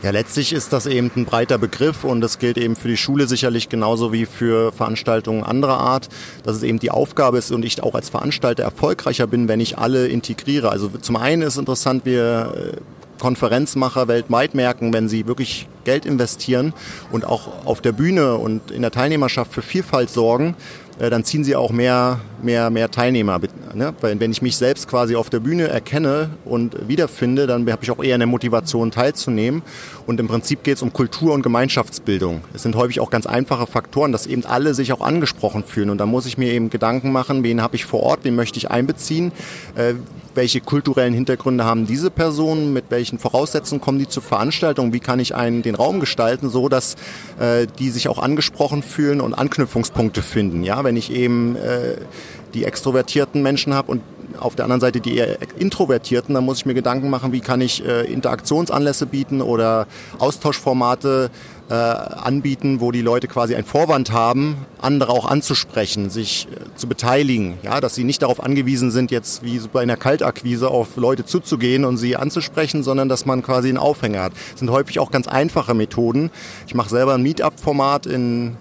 Ja, 0.00 0.10
letztlich 0.10 0.52
ist 0.52 0.72
das 0.72 0.86
eben 0.86 1.10
ein 1.16 1.24
breiter 1.24 1.58
Begriff 1.58 2.04
und 2.04 2.20
das 2.20 2.38
gilt 2.38 2.56
eben 2.56 2.76
für 2.76 2.86
die 2.86 2.96
Schule 2.96 3.26
sicherlich 3.26 3.68
genauso 3.68 4.12
wie 4.12 4.26
für 4.26 4.70
Veranstaltungen 4.70 5.42
anderer 5.42 5.78
Art, 5.78 6.08
dass 6.44 6.54
es 6.54 6.62
eben 6.62 6.78
die 6.78 6.92
Aufgabe 6.92 7.38
ist 7.38 7.50
und 7.50 7.64
ich 7.64 7.82
auch 7.82 7.96
als 7.96 8.08
Veranstalter 8.08 8.62
erfolgreicher 8.62 9.26
bin, 9.26 9.48
wenn 9.48 9.58
ich 9.58 9.76
alle 9.76 10.06
integriere. 10.06 10.70
Also 10.70 10.88
zum 10.88 11.16
einen 11.16 11.42
ist 11.42 11.56
interessant, 11.56 12.04
wir 12.04 12.74
äh, 12.76 12.76
Konferenzmacher 13.18 14.06
weltweit 14.06 14.54
merken, 14.54 14.92
wenn 14.92 15.08
sie 15.08 15.26
wirklich 15.26 15.66
Geld 15.82 16.06
investieren 16.06 16.74
und 17.10 17.24
auch 17.24 17.66
auf 17.66 17.80
der 17.80 17.90
Bühne 17.90 18.36
und 18.36 18.70
in 18.70 18.82
der 18.82 18.92
Teilnehmerschaft 18.92 19.52
für 19.52 19.62
Vielfalt 19.62 20.10
sorgen, 20.10 20.54
dann 20.98 21.24
ziehen 21.24 21.44
sie 21.44 21.54
auch 21.54 21.70
mehr, 21.70 22.20
mehr, 22.42 22.70
mehr 22.70 22.90
Teilnehmer. 22.90 23.40
Ne? 23.74 23.94
Weil 24.00 24.18
wenn 24.18 24.32
ich 24.32 24.42
mich 24.42 24.56
selbst 24.56 24.88
quasi 24.88 25.14
auf 25.14 25.30
der 25.30 25.40
Bühne 25.40 25.68
erkenne 25.68 26.30
und 26.44 26.88
wiederfinde, 26.88 27.46
dann 27.46 27.70
habe 27.70 27.84
ich 27.84 27.90
auch 27.90 28.02
eher 28.02 28.16
eine 28.16 28.26
Motivation 28.26 28.90
teilzunehmen. 28.90 29.62
Und 30.06 30.18
im 30.18 30.26
Prinzip 30.26 30.64
geht 30.64 30.76
es 30.76 30.82
um 30.82 30.92
Kultur- 30.92 31.34
und 31.34 31.42
Gemeinschaftsbildung. 31.42 32.40
Es 32.52 32.62
sind 32.62 32.74
häufig 32.74 33.00
auch 33.00 33.10
ganz 33.10 33.26
einfache 33.26 33.66
Faktoren, 33.66 34.10
dass 34.10 34.26
eben 34.26 34.44
alle 34.44 34.74
sich 34.74 34.92
auch 34.92 35.00
angesprochen 35.00 35.62
fühlen. 35.64 35.90
Und 35.90 35.98
da 35.98 36.06
muss 36.06 36.26
ich 36.26 36.36
mir 36.36 36.52
eben 36.52 36.70
Gedanken 36.70 37.12
machen, 37.12 37.44
wen 37.44 37.62
habe 37.62 37.76
ich 37.76 37.84
vor 37.84 38.02
Ort, 38.02 38.20
wen 38.24 38.34
möchte 38.34 38.58
ich 38.58 38.70
einbeziehen, 38.70 39.30
äh, 39.76 39.94
welche 40.38 40.60
kulturellen 40.60 41.14
Hintergründe 41.14 41.64
haben 41.64 41.84
diese 41.84 42.12
Personen, 42.12 42.72
mit 42.72 42.84
welchen 42.90 43.18
Voraussetzungen 43.18 43.80
kommen 43.80 43.98
die 43.98 44.06
zur 44.06 44.22
Veranstaltung, 44.22 44.92
wie 44.92 45.00
kann 45.00 45.18
ich 45.18 45.34
einen, 45.34 45.62
den 45.62 45.74
Raum 45.74 45.98
gestalten, 45.98 46.48
so 46.48 46.68
dass 46.68 46.94
äh, 47.40 47.66
die 47.80 47.90
sich 47.90 48.08
auch 48.08 48.20
angesprochen 48.20 48.84
fühlen 48.84 49.20
und 49.20 49.34
Anknüpfungspunkte 49.34 50.22
finden. 50.22 50.62
Ja, 50.62 50.84
wenn 50.84 50.96
ich 50.96 51.10
eben 51.10 51.56
äh, 51.56 51.96
die 52.54 52.64
extrovertierten 52.64 53.42
Menschen 53.42 53.74
habe 53.74 53.90
und 53.90 54.00
auf 54.38 54.56
der 54.56 54.64
anderen 54.64 54.80
Seite 54.80 55.00
die 55.00 55.16
eher 55.16 55.38
introvertierten, 55.58 56.34
dann 56.34 56.44
muss 56.44 56.58
ich 56.58 56.66
mir 56.66 56.74
Gedanken 56.74 57.10
machen, 57.10 57.32
wie 57.32 57.40
kann 57.40 57.60
ich 57.60 57.84
äh, 57.84 58.02
Interaktionsanlässe 58.12 59.06
bieten 59.06 59.40
oder 59.40 59.86
Austauschformate 60.18 61.30
äh, 61.70 61.74
anbieten, 61.74 62.80
wo 62.80 62.92
die 62.92 63.02
Leute 63.02 63.28
quasi 63.28 63.54
einen 63.54 63.66
Vorwand 63.66 64.12
haben, 64.12 64.56
andere 64.80 65.12
auch 65.12 65.26
anzusprechen, 65.26 66.08
sich 66.10 66.48
äh, 66.50 66.76
zu 66.76 66.86
beteiligen, 66.88 67.58
ja, 67.62 67.80
dass 67.80 67.94
sie 67.94 68.04
nicht 68.04 68.22
darauf 68.22 68.42
angewiesen 68.42 68.90
sind, 68.90 69.10
jetzt 69.10 69.42
wie 69.42 69.60
bei 69.72 69.82
einer 69.82 69.96
Kaltakquise 69.96 70.70
auf 70.70 70.96
Leute 70.96 71.24
zuzugehen 71.24 71.84
und 71.84 71.96
sie 71.96 72.16
anzusprechen, 72.16 72.82
sondern 72.82 73.08
dass 73.08 73.26
man 73.26 73.42
quasi 73.42 73.68
einen 73.68 73.78
Aufhänger 73.78 74.22
hat. 74.22 74.32
Das 74.52 74.60
sind 74.60 74.70
häufig 74.70 74.98
auch 74.98 75.10
ganz 75.10 75.28
einfache 75.28 75.74
Methoden. 75.74 76.30
Ich 76.66 76.74
mache 76.74 76.88
selber 76.88 77.14
ein 77.14 77.22
Meetup-Format 77.22 78.06
in 78.06 78.56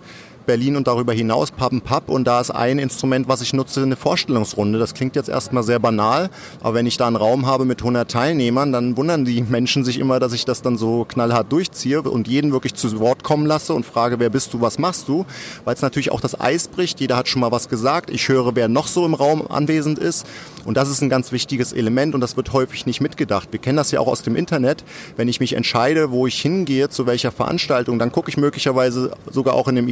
Berlin 0.48 0.76
und 0.76 0.88
darüber 0.88 1.14
hinaus, 1.14 1.52
Pappen 1.52 1.82
Papp. 1.82 2.10
Und 2.10 2.26
da 2.26 2.42
ist 2.42 2.50
ein 2.50 2.80
Instrument, 2.80 3.28
was 3.28 3.42
ich 3.42 3.54
nutze, 3.54 3.84
eine 3.84 3.96
Vorstellungsrunde. 3.96 4.80
Das 4.80 4.96
klingt 4.96 5.16
jetzt 5.16 5.30
erstmal 5.30 5.62
sehr 5.62 5.78
banal, 5.78 6.32
aber 6.62 6.74
wenn 6.74 6.88
ich 6.88 6.98
da 6.98 7.06
einen 7.06 7.16
Raum 7.16 7.46
habe 7.46 7.66
mit 7.66 7.82
100 7.82 8.10
Teilnehmern, 8.10 8.72
dann 8.72 8.98
wundern 8.98 9.26
die 9.26 9.44
Menschen 9.44 9.84
sich 9.84 10.00
immer, 10.00 10.20
dass 10.20 10.34
ich 10.34 10.46
das 10.46 10.64
dann 10.64 10.78
so 10.78 11.06
knallhart 11.06 11.52
durchziehe 11.52 12.02
und 12.02 12.28
jeden 12.28 12.52
wirklich 12.52 12.74
zu 12.74 13.00
Wort 13.00 13.24
kommen 13.24 13.46
lasse 13.46 13.76
und 13.76 13.86
frage, 13.86 14.20
wer 14.20 14.32
bist 14.32 14.54
du, 14.54 14.62
was 14.62 14.80
machst 14.80 15.08
du? 15.08 15.26
Weil 15.66 15.76
es 15.76 15.84
natürlich 15.84 16.12
auch 16.12 16.22
das 16.22 16.40
Eis 16.40 16.68
bricht. 16.68 17.00
Jeder 17.00 17.18
hat 17.18 17.28
schon 17.28 17.42
mal 17.42 17.52
was 17.52 17.70
gesagt. 17.70 18.10
Ich 18.10 18.28
höre, 18.30 18.56
wer 18.56 18.70
noch 18.70 18.88
so 18.88 19.06
im 19.06 19.14
Raum 19.14 19.46
anwesend 19.48 20.00
ist. 20.00 20.26
Und 20.66 20.76
das 20.76 20.90
ist 20.90 21.02
ein 21.02 21.10
ganz 21.10 21.32
wichtiges 21.32 21.72
Element 21.72 22.14
und 22.14 22.22
das 22.22 22.36
wird 22.36 22.52
häufig 22.52 22.86
nicht 22.86 23.00
mitgedacht. 23.00 23.50
Wir 23.52 23.60
kennen 23.60 23.78
das 23.78 23.92
ja 23.92 24.00
auch 24.00 24.08
aus 24.08 24.22
dem 24.22 24.36
Internet. 24.36 24.84
Wenn 25.16 25.28
ich 25.28 25.40
mich 25.40 25.54
entscheide, 25.54 26.12
wo 26.12 26.28
ich 26.28 26.42
hingehe, 26.42 26.90
zu 26.90 27.06
welcher 27.06 27.32
Veranstaltung, 27.32 28.00
dann 28.00 28.12
gucke 28.12 28.30
ich 28.30 28.38
möglicherweise 28.38 29.12
sogar 29.30 29.54
auch 29.54 29.68
in 29.68 29.78
einem 29.78 29.88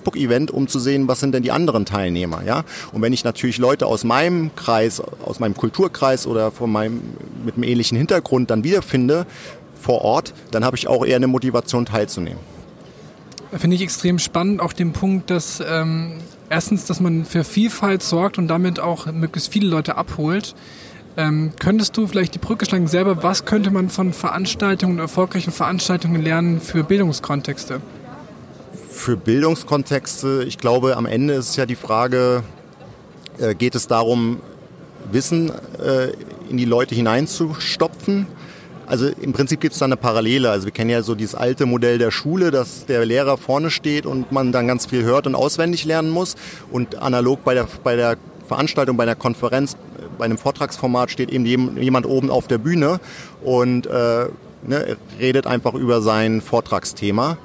Facebook-Event, 0.00 0.50
um 0.50 0.68
zu 0.68 0.78
sehen, 0.78 1.08
was 1.08 1.20
sind 1.20 1.34
denn 1.34 1.42
die 1.42 1.52
anderen 1.52 1.84
Teilnehmer. 1.84 2.42
Ja? 2.44 2.64
Und 2.92 3.02
wenn 3.02 3.12
ich 3.12 3.24
natürlich 3.24 3.58
Leute 3.58 3.86
aus 3.86 4.04
meinem 4.04 4.54
Kreis, 4.56 5.00
aus 5.24 5.40
meinem 5.40 5.54
Kulturkreis 5.54 6.26
oder 6.26 6.50
von 6.50 6.72
meinem, 6.72 7.02
mit 7.44 7.54
einem 7.54 7.64
ähnlichen 7.64 7.98
Hintergrund 7.98 8.50
dann 8.50 8.64
wiederfinde 8.64 9.26
vor 9.80 10.02
Ort, 10.02 10.32
dann 10.50 10.64
habe 10.64 10.76
ich 10.76 10.88
auch 10.88 11.04
eher 11.04 11.16
eine 11.16 11.26
Motivation 11.26 11.86
teilzunehmen. 11.86 12.38
Finde 13.52 13.76
ich 13.76 13.82
extrem 13.82 14.18
spannend, 14.18 14.60
auch 14.60 14.72
den 14.72 14.92
Punkt, 14.92 15.30
dass 15.30 15.60
ähm, 15.66 16.18
erstens, 16.48 16.84
dass 16.86 17.00
man 17.00 17.24
für 17.24 17.42
Vielfalt 17.42 18.02
sorgt 18.02 18.38
und 18.38 18.48
damit 18.48 18.78
auch 18.78 19.06
möglichst 19.06 19.52
viele 19.52 19.68
Leute 19.68 19.96
abholt. 19.96 20.54
Ähm, 21.16 21.50
könntest 21.58 21.96
du 21.96 22.06
vielleicht 22.06 22.34
die 22.36 22.38
Brücke 22.38 22.64
schlagen 22.64 22.86
selber, 22.86 23.24
was 23.24 23.44
könnte 23.44 23.72
man 23.72 23.88
von 23.88 24.12
Veranstaltungen, 24.12 25.00
erfolgreichen 25.00 25.52
Veranstaltungen 25.52 26.22
lernen 26.22 26.60
für 26.60 26.84
Bildungskontexte? 26.84 27.80
Für 28.90 29.16
Bildungskontexte, 29.16 30.44
ich 30.46 30.58
glaube, 30.58 30.96
am 30.96 31.06
Ende 31.06 31.34
ist 31.34 31.56
ja 31.56 31.64
die 31.64 31.76
Frage, 31.76 32.42
äh, 33.38 33.54
geht 33.54 33.74
es 33.74 33.86
darum, 33.86 34.40
Wissen 35.10 35.50
äh, 35.78 36.08
in 36.50 36.56
die 36.56 36.64
Leute 36.64 36.94
hineinzustopfen? 36.94 38.26
Also 38.86 39.06
im 39.06 39.32
Prinzip 39.32 39.60
gibt 39.60 39.74
es 39.74 39.78
da 39.78 39.84
eine 39.84 39.96
Parallele. 39.96 40.50
Also 40.50 40.66
wir 40.66 40.72
kennen 40.72 40.90
ja 40.90 41.02
so 41.02 41.14
dieses 41.14 41.36
alte 41.36 41.64
Modell 41.64 41.98
der 41.98 42.10
Schule, 42.10 42.50
dass 42.50 42.86
der 42.86 43.06
Lehrer 43.06 43.38
vorne 43.38 43.70
steht 43.70 44.04
und 44.04 44.32
man 44.32 44.50
dann 44.50 44.66
ganz 44.66 44.86
viel 44.86 45.04
hört 45.04 45.28
und 45.28 45.36
auswendig 45.36 45.84
lernen 45.84 46.10
muss. 46.10 46.34
Und 46.72 46.96
analog 46.96 47.44
bei 47.44 47.54
der, 47.54 47.68
bei 47.84 47.94
der 47.94 48.16
Veranstaltung, 48.48 48.96
bei 48.96 49.04
einer 49.04 49.14
Konferenz, 49.14 49.76
bei 50.18 50.24
einem 50.24 50.36
Vortragsformat 50.36 51.12
steht 51.12 51.30
eben 51.30 51.46
jemand 51.80 52.04
oben 52.06 52.30
auf 52.30 52.48
der 52.48 52.58
Bühne 52.58 52.98
und 53.42 53.86
äh, 53.86 54.26
ne, 54.66 54.96
redet 55.18 55.46
einfach 55.46 55.74
über 55.74 56.02
sein 56.02 56.40
Vortragsthema. 56.40 57.38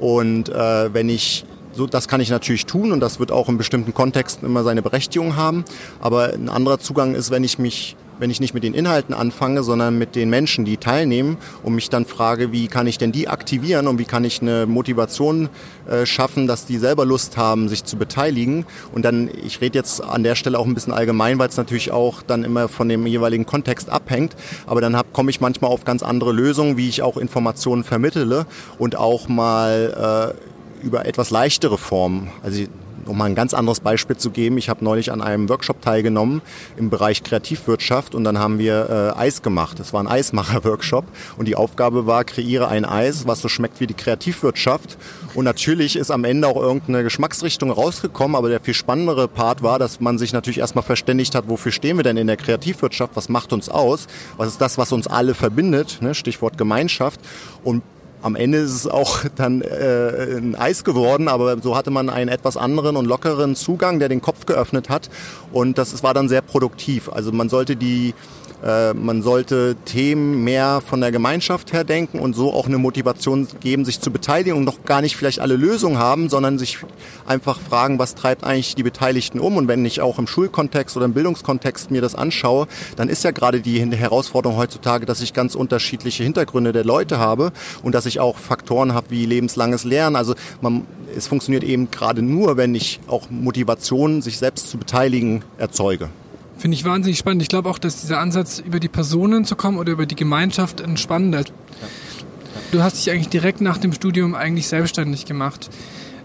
Und 0.00 0.48
äh, 0.48 0.94
wenn 0.94 1.08
ich 1.08 1.44
so, 1.72 1.86
das 1.86 2.06
kann 2.06 2.20
ich 2.20 2.30
natürlich 2.30 2.66
tun 2.66 2.92
und 2.92 3.00
das 3.00 3.18
wird 3.18 3.32
auch 3.32 3.48
in 3.48 3.56
bestimmten 3.56 3.94
Kontexten 3.94 4.46
immer 4.46 4.62
seine 4.62 4.82
Berechtigung 4.82 5.36
haben. 5.36 5.64
Aber 6.00 6.32
ein 6.32 6.48
anderer 6.48 6.78
Zugang 6.78 7.14
ist, 7.14 7.30
wenn 7.30 7.44
ich 7.44 7.58
mich 7.58 7.96
wenn 8.22 8.30
ich 8.30 8.38
nicht 8.38 8.54
mit 8.54 8.62
den 8.62 8.72
Inhalten 8.72 9.16
anfange, 9.16 9.64
sondern 9.64 9.98
mit 9.98 10.14
den 10.14 10.30
Menschen, 10.30 10.64
die 10.64 10.76
teilnehmen 10.76 11.38
und 11.64 11.74
mich 11.74 11.90
dann 11.90 12.06
frage, 12.06 12.52
wie 12.52 12.68
kann 12.68 12.86
ich 12.86 12.96
denn 12.96 13.10
die 13.10 13.26
aktivieren 13.26 13.88
und 13.88 13.98
wie 13.98 14.04
kann 14.04 14.22
ich 14.22 14.40
eine 14.40 14.66
Motivation 14.66 15.48
äh, 15.90 16.06
schaffen, 16.06 16.46
dass 16.46 16.64
die 16.64 16.78
selber 16.78 17.04
Lust 17.04 17.36
haben, 17.36 17.68
sich 17.68 17.82
zu 17.82 17.96
beteiligen. 17.96 18.64
Und 18.92 19.04
dann, 19.04 19.28
ich 19.44 19.60
rede 19.60 19.76
jetzt 19.76 20.04
an 20.04 20.22
der 20.22 20.36
Stelle 20.36 20.60
auch 20.60 20.66
ein 20.66 20.74
bisschen 20.74 20.92
allgemein, 20.92 21.40
weil 21.40 21.48
es 21.48 21.56
natürlich 21.56 21.90
auch 21.90 22.22
dann 22.22 22.44
immer 22.44 22.68
von 22.68 22.88
dem 22.88 23.08
jeweiligen 23.08 23.44
Kontext 23.44 23.90
abhängt. 23.90 24.36
Aber 24.68 24.80
dann 24.80 24.96
komme 25.12 25.30
ich 25.30 25.40
manchmal 25.40 25.72
auf 25.72 25.82
ganz 25.82 26.04
andere 26.04 26.30
Lösungen, 26.30 26.76
wie 26.76 26.88
ich 26.88 27.02
auch 27.02 27.16
Informationen 27.16 27.82
vermittele 27.82 28.46
und 28.78 28.94
auch 28.94 29.26
mal 29.26 30.36
äh, 30.38 30.86
über 30.86 31.06
etwas 31.06 31.30
leichtere 31.30 31.76
Formen. 31.76 32.30
Also 32.44 32.66
um 33.06 33.18
mal 33.18 33.26
ein 33.26 33.34
ganz 33.34 33.54
anderes 33.54 33.80
Beispiel 33.80 34.16
zu 34.16 34.30
geben, 34.30 34.58
ich 34.58 34.68
habe 34.68 34.84
neulich 34.84 35.12
an 35.12 35.20
einem 35.20 35.48
Workshop 35.48 35.82
teilgenommen 35.82 36.42
im 36.76 36.90
Bereich 36.90 37.22
Kreativwirtschaft 37.22 38.14
und 38.14 38.24
dann 38.24 38.38
haben 38.38 38.58
wir 38.58 39.14
äh, 39.16 39.18
Eis 39.18 39.42
gemacht. 39.42 39.78
Das 39.78 39.92
war 39.92 40.02
ein 40.02 40.06
Eismacher-Workshop 40.06 41.04
und 41.36 41.46
die 41.46 41.56
Aufgabe 41.56 42.06
war, 42.06 42.24
kreiere 42.24 42.68
ein 42.68 42.84
Eis, 42.84 43.26
was 43.26 43.40
so 43.40 43.48
schmeckt 43.48 43.80
wie 43.80 43.86
die 43.86 43.94
Kreativwirtschaft. 43.94 44.96
Und 45.34 45.44
natürlich 45.44 45.96
ist 45.96 46.10
am 46.10 46.24
Ende 46.24 46.48
auch 46.48 46.56
irgendeine 46.56 47.02
Geschmacksrichtung 47.02 47.70
rausgekommen, 47.70 48.36
aber 48.36 48.48
der 48.48 48.60
viel 48.60 48.74
spannendere 48.74 49.28
Part 49.28 49.62
war, 49.62 49.78
dass 49.78 50.00
man 50.00 50.18
sich 50.18 50.32
natürlich 50.32 50.58
erstmal 50.58 50.84
verständigt 50.84 51.34
hat, 51.34 51.48
wofür 51.48 51.72
stehen 51.72 51.96
wir 51.96 52.04
denn 52.04 52.16
in 52.16 52.26
der 52.26 52.36
Kreativwirtschaft, 52.36 53.16
was 53.16 53.28
macht 53.28 53.52
uns 53.52 53.68
aus, 53.68 54.06
was 54.36 54.48
ist 54.48 54.60
das, 54.60 54.78
was 54.78 54.92
uns 54.92 55.06
alle 55.06 55.34
verbindet, 55.34 55.98
ne? 56.00 56.14
Stichwort 56.14 56.58
Gemeinschaft. 56.58 57.20
Und 57.64 57.82
am 58.22 58.36
Ende 58.36 58.58
ist 58.58 58.72
es 58.72 58.86
auch 58.86 59.24
dann 59.36 59.62
äh, 59.62 60.36
ein 60.38 60.54
Eis 60.54 60.84
geworden, 60.84 61.28
aber 61.28 61.60
so 61.60 61.76
hatte 61.76 61.90
man 61.90 62.08
einen 62.08 62.28
etwas 62.28 62.56
anderen 62.56 62.96
und 62.96 63.04
lockeren 63.06 63.56
Zugang, 63.56 63.98
der 63.98 64.08
den 64.08 64.22
Kopf 64.22 64.46
geöffnet 64.46 64.88
hat. 64.88 65.10
Und 65.52 65.76
das 65.76 66.02
war 66.02 66.14
dann 66.14 66.28
sehr 66.28 66.40
produktiv. 66.40 67.10
Also 67.10 67.32
man 67.32 67.48
sollte 67.48 67.76
die 67.76 68.14
äh, 68.62 68.94
man 68.94 69.22
sollte 69.22 69.76
Themen 69.84 70.44
mehr 70.44 70.80
von 70.86 71.00
der 71.00 71.10
Gemeinschaft 71.10 71.72
her 71.72 71.84
denken 71.84 72.18
und 72.18 72.34
so 72.34 72.52
auch 72.52 72.66
eine 72.66 72.78
Motivation 72.78 73.48
geben, 73.60 73.84
sich 73.84 74.00
zu 74.00 74.10
beteiligen 74.10 74.56
und 74.56 74.64
noch 74.64 74.84
gar 74.84 75.00
nicht 75.00 75.16
vielleicht 75.16 75.40
alle 75.40 75.56
Lösungen 75.56 75.98
haben, 75.98 76.28
sondern 76.28 76.58
sich 76.58 76.78
einfach 77.26 77.60
fragen, 77.60 77.98
was 77.98 78.14
treibt 78.14 78.44
eigentlich 78.44 78.74
die 78.74 78.82
Beteiligten 78.82 79.40
um? 79.40 79.56
Und 79.56 79.68
wenn 79.68 79.84
ich 79.84 80.00
auch 80.00 80.18
im 80.18 80.26
Schulkontext 80.26 80.96
oder 80.96 81.06
im 81.06 81.14
Bildungskontext 81.14 81.90
mir 81.90 82.00
das 82.00 82.14
anschaue, 82.14 82.68
dann 82.96 83.08
ist 83.08 83.24
ja 83.24 83.32
gerade 83.32 83.60
die 83.60 83.80
Herausforderung 83.80 84.56
heutzutage, 84.56 85.06
dass 85.06 85.20
ich 85.20 85.32
ganz 85.32 85.54
unterschiedliche 85.54 86.22
Hintergründe 86.22 86.72
der 86.72 86.84
Leute 86.84 87.18
habe 87.18 87.52
und 87.82 87.94
dass 87.94 88.06
ich 88.06 88.20
auch 88.20 88.38
Faktoren 88.38 88.94
habe 88.94 89.10
wie 89.10 89.26
lebenslanges 89.26 89.84
Lernen. 89.84 90.16
Also 90.16 90.34
man, 90.60 90.86
es 91.16 91.26
funktioniert 91.26 91.64
eben 91.64 91.90
gerade 91.90 92.22
nur, 92.22 92.56
wenn 92.56 92.74
ich 92.74 93.00
auch 93.08 93.28
Motivation, 93.30 94.22
sich 94.22 94.38
selbst 94.38 94.70
zu 94.70 94.78
beteiligen, 94.78 95.42
erzeuge. 95.58 96.08
Finde 96.62 96.76
ich 96.76 96.84
wahnsinnig 96.84 97.18
spannend. 97.18 97.42
Ich 97.42 97.48
glaube 97.48 97.68
auch, 97.68 97.78
dass 97.78 98.02
dieser 98.02 98.20
Ansatz, 98.20 98.60
über 98.64 98.78
die 98.78 98.88
Personen 98.88 99.44
zu 99.44 99.56
kommen 99.56 99.78
oder 99.78 99.90
über 99.90 100.06
die 100.06 100.14
Gemeinschaft 100.14 100.80
ein 100.80 100.96
spannender. 100.96 101.40
Ja. 101.40 101.44
Du 102.70 102.84
hast 102.84 102.98
dich 102.98 103.12
eigentlich 103.12 103.30
direkt 103.30 103.60
nach 103.60 103.78
dem 103.78 103.92
Studium 103.92 104.36
eigentlich 104.36 104.68
selbstständig 104.68 105.26
gemacht. 105.26 105.70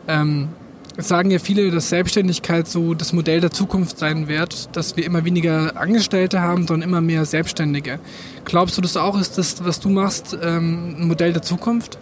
Ähm, 0.07 0.49
es 0.95 1.07
sagen 1.07 1.31
ja 1.31 1.39
viele, 1.39 1.71
dass 1.71 1.89
Selbstständigkeit 1.89 2.67
so 2.67 2.93
das 2.93 3.13
Modell 3.13 3.41
der 3.41 3.49
Zukunft 3.49 3.97
sein 3.97 4.27
wird, 4.27 4.75
dass 4.75 4.95
wir 4.95 5.05
immer 5.05 5.25
weniger 5.25 5.75
Angestellte 5.75 6.39
haben, 6.39 6.67
sondern 6.67 6.87
immer 6.87 7.01
mehr 7.01 7.25
Selbstständige. 7.25 7.99
Glaubst 8.45 8.77
du 8.77 8.81
das 8.83 8.95
auch? 8.95 9.19
Ist 9.19 9.39
das, 9.39 9.65
was 9.65 9.79
du 9.79 9.89
machst, 9.89 10.37
ähm, 10.39 10.97
ein 10.99 11.07
Modell 11.07 11.33
der 11.33 11.41
Zukunft? 11.41 11.97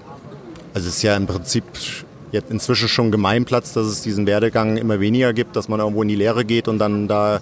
Also 0.74 0.89
es 0.89 0.98
ist 0.98 1.04
ja 1.04 1.15
im 1.15 1.25
Prinzip 1.25 1.63
jetzt 2.34 2.51
inzwischen 2.51 2.89
schon 2.89 3.12
Gemeinplatz, 3.12 3.72
dass 3.72 3.88
es 3.88 4.01
diesen 4.01 4.27
Werdegang 4.27 4.75
immer 4.75 5.00
weniger 5.00 5.32
gibt, 5.32 5.56
dass 5.56 5.70
man 5.70 5.80
irgendwo 5.80 6.01
in 6.01 6.10
die 6.10 6.15
Lehre 6.15 6.44
geht 6.44 6.68
und 6.68 6.80
dann 6.80 7.08
da 7.08 7.39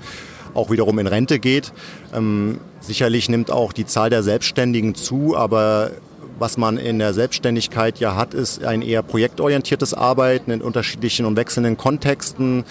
auch 0.53 0.69
wiederum 0.69 0.99
in 0.99 1.07
Rente 1.07 1.39
geht. 1.39 1.73
Ähm, 2.13 2.59
sicherlich 2.79 3.29
nimmt 3.29 3.51
auch 3.51 3.73
die 3.73 3.85
Zahl 3.85 4.09
der 4.09 4.23
Selbstständigen 4.23 4.95
zu, 4.95 5.35
aber 5.35 5.91
was 6.39 6.57
man 6.57 6.77
in 6.77 6.99
der 6.99 7.13
Selbstständigkeit 7.13 7.99
ja 7.99 8.15
hat, 8.15 8.33
ist 8.33 8.63
ein 8.63 8.81
eher 8.81 9.03
projektorientiertes 9.03 9.93
Arbeiten 9.93 10.51
in 10.51 10.61
unterschiedlichen 10.61 11.25
und 11.25 11.37
wechselnden 11.37 11.77
Kontexten. 11.77 12.65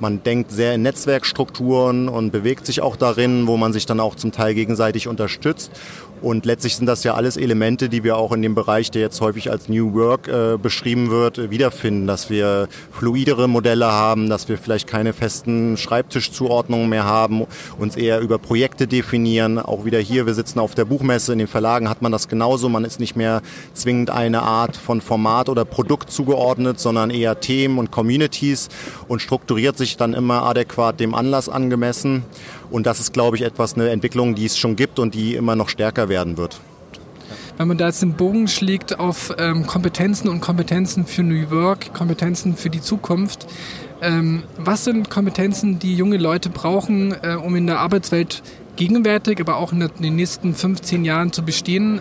Man 0.00 0.22
denkt 0.22 0.52
sehr 0.52 0.74
in 0.74 0.82
Netzwerkstrukturen 0.82 2.08
und 2.08 2.30
bewegt 2.30 2.64
sich 2.66 2.80
auch 2.80 2.94
darin, 2.94 3.48
wo 3.48 3.56
man 3.56 3.72
sich 3.72 3.84
dann 3.84 3.98
auch 3.98 4.14
zum 4.14 4.30
Teil 4.30 4.54
gegenseitig 4.54 5.08
unterstützt. 5.08 5.72
Und 6.20 6.46
letztlich 6.46 6.76
sind 6.76 6.86
das 6.86 7.04
ja 7.04 7.14
alles 7.14 7.36
Elemente, 7.36 7.88
die 7.88 8.04
wir 8.04 8.16
auch 8.16 8.32
in 8.32 8.42
dem 8.42 8.54
Bereich, 8.54 8.90
der 8.90 9.02
jetzt 9.02 9.20
häufig 9.20 9.50
als 9.50 9.68
New 9.68 9.94
Work 9.94 10.28
äh, 10.28 10.56
beschrieben 10.56 11.10
wird, 11.10 11.50
wiederfinden, 11.50 12.06
dass 12.06 12.30
wir 12.30 12.68
fluidere 12.90 13.48
Modelle 13.48 13.86
haben, 13.86 14.28
dass 14.28 14.48
wir 14.48 14.58
vielleicht 14.58 14.86
keine 14.86 15.12
festen 15.12 15.76
Schreibtischzuordnungen 15.76 16.88
mehr 16.88 17.04
haben, 17.04 17.46
uns 17.78 17.96
eher 17.96 18.20
über 18.20 18.38
Projekte 18.38 18.86
definieren. 18.86 19.58
Auch 19.58 19.84
wieder 19.84 19.98
hier, 19.98 20.26
wir 20.26 20.34
sitzen 20.34 20.58
auf 20.58 20.74
der 20.74 20.84
Buchmesse, 20.84 21.32
in 21.32 21.38
den 21.38 21.48
Verlagen 21.48 21.88
hat 21.88 22.02
man 22.02 22.12
das 22.12 22.28
genauso. 22.28 22.68
Man 22.68 22.84
ist 22.84 23.00
nicht 23.00 23.16
mehr 23.16 23.42
zwingend 23.74 24.10
eine 24.10 24.42
Art 24.42 24.76
von 24.76 25.00
Format 25.00 25.48
oder 25.48 25.64
Produkt 25.64 26.10
zugeordnet, 26.10 26.80
sondern 26.80 27.10
eher 27.10 27.40
Themen 27.40 27.78
und 27.78 27.90
Communities 27.90 28.68
und 29.06 29.22
strukturiert 29.22 29.76
sich 29.76 29.96
dann 29.96 30.14
immer 30.14 30.42
adäquat 30.42 31.00
dem 31.00 31.14
Anlass 31.14 31.48
angemessen. 31.48 32.24
Und 32.70 32.86
das 32.86 33.00
ist, 33.00 33.12
glaube 33.12 33.36
ich, 33.36 33.42
etwas, 33.42 33.74
eine 33.74 33.90
Entwicklung, 33.90 34.34
die 34.34 34.46
es 34.46 34.58
schon 34.58 34.76
gibt 34.76 34.98
und 34.98 35.14
die 35.14 35.34
immer 35.34 35.56
noch 35.56 35.68
stärker 35.68 36.08
werden 36.08 36.36
wird. 36.36 36.60
Wenn 37.56 37.68
man 37.68 37.78
da 37.78 37.86
jetzt 37.86 38.02
den 38.02 38.14
Bogen 38.14 38.46
schlägt 38.46 39.00
auf 39.00 39.34
ähm, 39.36 39.66
Kompetenzen 39.66 40.28
und 40.28 40.40
Kompetenzen 40.40 41.06
für 41.06 41.24
New 41.24 41.50
Work, 41.50 41.92
Kompetenzen 41.92 42.56
für 42.56 42.70
die 42.70 42.80
Zukunft, 42.80 43.46
ähm, 44.00 44.44
was 44.56 44.84
sind 44.84 45.10
Kompetenzen, 45.10 45.78
die 45.80 45.96
junge 45.96 46.18
Leute 46.18 46.50
brauchen, 46.50 47.16
äh, 47.22 47.34
um 47.34 47.56
in 47.56 47.66
der 47.66 47.80
Arbeitswelt 47.80 48.42
gegenwärtig, 48.76 49.40
aber 49.40 49.56
auch 49.56 49.72
in, 49.72 49.80
den 49.80 50.14
nächsten 50.14 50.54
15 50.54 51.04
Jahren 51.04 51.32
zu 51.32 51.42
bestehen? 51.42 52.00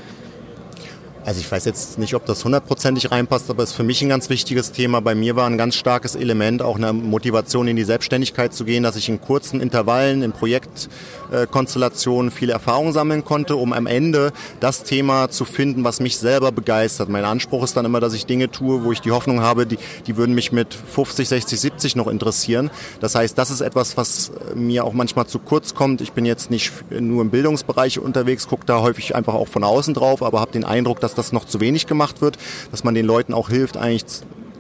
Also 1.28 1.42
ich 1.42 1.52
weiß 1.52 1.66
jetzt 1.66 2.00
nicht, 2.00 2.14
ob 2.14 2.26
das 2.26 2.46
hundertprozentig 2.46 3.12
reinpasst, 3.12 3.50
aber 3.50 3.62
es 3.62 3.72
ist 3.72 3.76
für 3.76 3.84
mich 3.84 4.02
ein 4.02 4.08
ganz 4.08 4.30
wichtiges 4.30 4.72
Thema. 4.72 5.02
Bei 5.02 5.14
mir 5.14 5.36
war 5.36 5.46
ein 5.46 5.58
ganz 5.58 5.76
starkes 5.76 6.16
Element 6.16 6.62
auch 6.62 6.78
eine 6.78 6.94
Motivation 6.94 7.68
in 7.68 7.76
die 7.76 7.84
Selbstständigkeit 7.84 8.54
zu 8.54 8.64
gehen, 8.64 8.82
dass 8.82 8.96
ich 8.96 9.10
in 9.10 9.20
kurzen 9.20 9.60
Intervallen, 9.60 10.22
in 10.22 10.32
Projektkonstellationen 10.32 12.32
viel 12.32 12.50
Erfahrung 12.50 12.94
sammeln 12.94 13.26
konnte, 13.26 13.58
um 13.58 13.74
am 13.74 13.88
Ende 13.88 14.32
das 14.62 14.86
Thema 14.86 15.30
zu 15.30 15.44
finden, 15.44 15.84
was 15.84 16.00
mich 16.00 16.18
selber 16.18 16.54
begeistert. 16.54 17.10
Mein 17.10 17.26
Anspruch 17.26 17.66
ist 17.66 17.76
dann 17.76 17.84
immer, 17.84 18.00
dass 18.00 18.14
ich 18.14 18.26
Dinge 18.26 18.50
tue, 18.50 18.86
wo 18.86 18.94
ich 18.94 19.02
die 19.02 19.12
Hoffnung 19.12 19.42
habe, 19.42 19.66
die, 19.66 19.80
die 20.06 20.16
würden 20.16 20.34
mich 20.34 20.54
mit 20.54 20.74
50, 20.74 21.28
60, 21.28 21.60
70 21.60 21.96
noch 21.98 22.08
interessieren. 22.08 22.72
Das 23.02 23.16
heißt, 23.16 23.38
das 23.38 23.50
ist 23.50 23.60
etwas, 23.60 23.98
was 23.98 24.32
mir 24.56 24.86
auch 24.86 24.94
manchmal 24.94 25.28
zu 25.28 25.40
kurz 25.40 25.76
kommt. 25.76 26.00
Ich 26.00 26.14
bin 26.14 26.24
jetzt 26.24 26.52
nicht 26.52 26.72
nur 26.90 27.22
im 27.22 27.32
Bildungsbereich 27.32 28.00
unterwegs, 28.00 28.48
gucke 28.48 28.66
da 28.66 28.80
häufig 28.80 29.14
einfach 29.14 29.34
auch 29.34 29.50
von 29.50 29.66
außen 29.66 29.94
drauf, 29.94 30.24
aber 30.24 30.40
habe 30.40 30.54
den 30.54 30.64
Eindruck, 30.64 31.02
dass 31.02 31.17
das 31.18 31.32
noch 31.32 31.46
zu 31.46 31.60
wenig 31.60 31.88
gemacht 31.88 32.22
wird, 32.22 32.38
dass 32.72 32.84
man 32.84 32.94
den 32.94 33.06
Leuten 33.06 33.34
auch 33.34 33.50
hilft, 33.50 33.78
eigentlich 33.78 34.06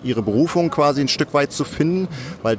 ihre 0.03 0.21
Berufung 0.21 0.69
quasi 0.69 1.01
ein 1.01 1.07
Stück 1.07 1.33
weit 1.33 1.51
zu 1.51 1.63
finden, 1.63 2.07
weil 2.43 2.57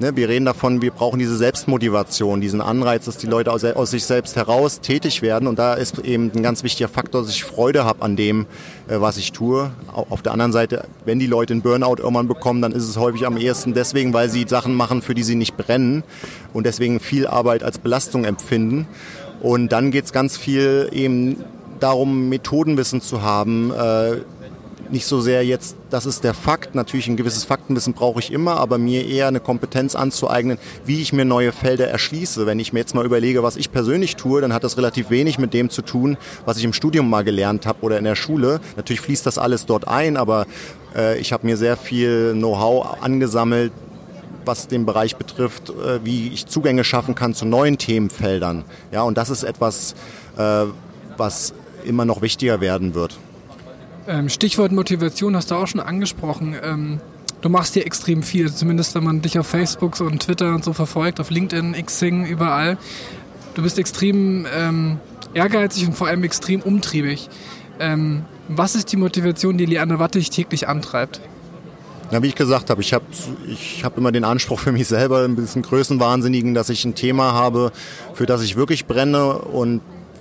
ne, 0.00 0.16
wir 0.16 0.28
reden 0.28 0.44
davon, 0.44 0.82
wir 0.82 0.90
brauchen 0.90 1.18
diese 1.18 1.36
Selbstmotivation, 1.36 2.40
diesen 2.40 2.60
Anreiz, 2.60 3.04
dass 3.04 3.16
die 3.16 3.26
Leute 3.26 3.52
aus, 3.52 3.64
aus, 3.64 3.90
sich 3.90 4.04
selbst 4.04 4.36
heraus 4.36 4.80
tätig 4.80 5.22
werden 5.22 5.46
und 5.46 5.58
da 5.58 5.74
ist 5.74 5.98
eben 6.00 6.30
ein 6.34 6.42
ganz 6.42 6.62
wichtiger 6.62 6.88
Faktor, 6.88 7.22
dass 7.22 7.30
ich 7.30 7.44
Freude 7.44 7.84
habe 7.84 8.02
an 8.02 8.16
dem, 8.16 8.46
äh, 8.88 9.00
was 9.00 9.16
ich 9.16 9.32
tue. 9.32 9.70
Auf 9.92 10.22
der 10.22 10.32
anderen 10.32 10.52
Seite, 10.52 10.86
wenn 11.04 11.18
die 11.18 11.26
Leute 11.26 11.52
einen 11.52 11.62
Burnout 11.62 11.96
irgendwann 11.98 12.28
bekommen, 12.28 12.62
dann 12.62 12.72
ist 12.72 12.88
es 12.88 12.96
häufig 12.96 13.26
am 13.26 13.36
ehesten 13.36 13.74
deswegen, 13.74 14.12
weil 14.12 14.28
sie 14.28 14.46
Sachen 14.48 14.74
machen, 14.74 15.02
für 15.02 15.14
die 15.14 15.22
sie 15.22 15.36
nicht 15.36 15.56
brennen 15.56 16.02
und 16.52 16.66
deswegen 16.66 17.00
viel 17.00 17.26
Arbeit 17.26 17.62
als 17.62 17.78
Belastung 17.78 18.24
empfinden. 18.24 18.86
Und 19.40 19.72
dann 19.72 19.90
geht 19.90 20.04
es 20.04 20.12
ganz 20.12 20.36
viel 20.36 20.90
eben 20.92 21.44
darum, 21.82 22.28
Methodenwissen 22.28 23.00
zu 23.00 23.22
haben. 23.22 23.72
Äh, 23.72 24.18
nicht 24.90 25.06
so 25.06 25.20
sehr 25.20 25.44
jetzt, 25.44 25.76
das 25.88 26.06
ist 26.06 26.24
der 26.24 26.34
Fakt. 26.34 26.74
Natürlich 26.74 27.06
ein 27.08 27.16
gewisses 27.16 27.44
Faktenwissen 27.44 27.94
brauche 27.94 28.18
ich 28.20 28.32
immer, 28.32 28.56
aber 28.56 28.78
mir 28.78 29.06
eher 29.06 29.28
eine 29.28 29.40
Kompetenz 29.40 29.94
anzueignen, 29.94 30.58
wie 30.84 31.00
ich 31.00 31.12
mir 31.12 31.24
neue 31.24 31.52
Felder 31.52 31.88
erschließe. 31.88 32.46
Wenn 32.46 32.58
ich 32.58 32.72
mir 32.72 32.80
jetzt 32.80 32.94
mal 32.94 33.04
überlege, 33.04 33.42
was 33.42 33.56
ich 33.56 33.70
persönlich 33.70 34.16
tue, 34.16 34.40
dann 34.40 34.52
hat 34.52 34.64
das 34.64 34.76
relativ 34.76 35.10
wenig 35.10 35.38
mit 35.38 35.54
dem 35.54 35.70
zu 35.70 35.82
tun, 35.82 36.16
was 36.44 36.58
ich 36.58 36.64
im 36.64 36.72
Studium 36.72 37.08
mal 37.08 37.24
gelernt 37.24 37.66
habe 37.66 37.82
oder 37.82 37.98
in 37.98 38.04
der 38.04 38.16
Schule. 38.16 38.60
Natürlich 38.76 39.00
fließt 39.00 39.24
das 39.26 39.38
alles 39.38 39.66
dort 39.66 39.86
ein, 39.86 40.16
aber 40.16 40.46
äh, 40.96 41.18
ich 41.18 41.32
habe 41.32 41.46
mir 41.46 41.56
sehr 41.56 41.76
viel 41.76 42.32
Know-how 42.32 43.00
angesammelt, 43.00 43.72
was 44.44 44.66
den 44.66 44.86
Bereich 44.86 45.16
betrifft, 45.16 45.70
äh, 45.70 46.04
wie 46.04 46.28
ich 46.28 46.46
Zugänge 46.46 46.82
schaffen 46.82 47.14
kann 47.14 47.34
zu 47.34 47.44
neuen 47.44 47.78
Themenfeldern. 47.78 48.64
Ja, 48.90 49.02
und 49.02 49.16
das 49.16 49.30
ist 49.30 49.44
etwas, 49.44 49.94
äh, 50.36 50.64
was 51.16 51.54
immer 51.84 52.04
noch 52.04 52.22
wichtiger 52.22 52.60
werden 52.60 52.94
wird. 52.94 53.18
Ähm, 54.06 54.28
Stichwort 54.28 54.72
Motivation 54.72 55.36
hast 55.36 55.50
du 55.50 55.54
auch 55.54 55.66
schon 55.66 55.80
angesprochen. 55.80 56.56
Ähm, 56.62 57.00
du 57.40 57.48
machst 57.48 57.74
hier 57.74 57.86
extrem 57.86 58.22
viel, 58.22 58.52
zumindest 58.52 58.94
wenn 58.94 59.04
man 59.04 59.22
dich 59.22 59.38
auf 59.38 59.46
Facebook 59.46 60.00
und 60.00 60.22
Twitter 60.22 60.54
und 60.54 60.64
so 60.64 60.72
verfolgt, 60.72 61.20
auf 61.20 61.30
LinkedIn, 61.30 61.74
Xing, 61.84 62.26
überall. 62.26 62.78
Du 63.54 63.62
bist 63.62 63.78
extrem 63.78 64.46
ähm, 64.56 64.98
ehrgeizig 65.34 65.86
und 65.86 65.94
vor 65.94 66.08
allem 66.08 66.24
extrem 66.24 66.60
umtriebig. 66.60 67.28
Ähm, 67.78 68.24
was 68.48 68.74
ist 68.74 68.92
die 68.92 68.96
Motivation, 68.96 69.58
die 69.58 69.66
Leander 69.66 69.98
Wattig 69.98 70.30
täglich 70.30 70.68
antreibt? 70.68 71.20
Ja, 72.10 72.20
wie 72.22 72.26
ich 72.26 72.34
gesagt 72.34 72.70
habe, 72.70 72.80
ich 72.80 72.92
habe 72.92 73.04
ich 73.46 73.84
hab 73.84 73.96
immer 73.96 74.10
den 74.10 74.24
Anspruch 74.24 74.58
für 74.58 74.72
mich 74.72 74.88
selber, 74.88 75.24
ein 75.24 75.36
bisschen 75.36 75.62
Größenwahnsinnigen, 75.62 76.54
dass 76.54 76.68
ich 76.68 76.84
ein 76.84 76.96
Thema 76.96 77.32
habe, 77.32 77.70
für 78.14 78.26
das 78.26 78.42
ich 78.42 78.56
wirklich 78.56 78.86
brenne 78.86 79.38
und 79.38 79.80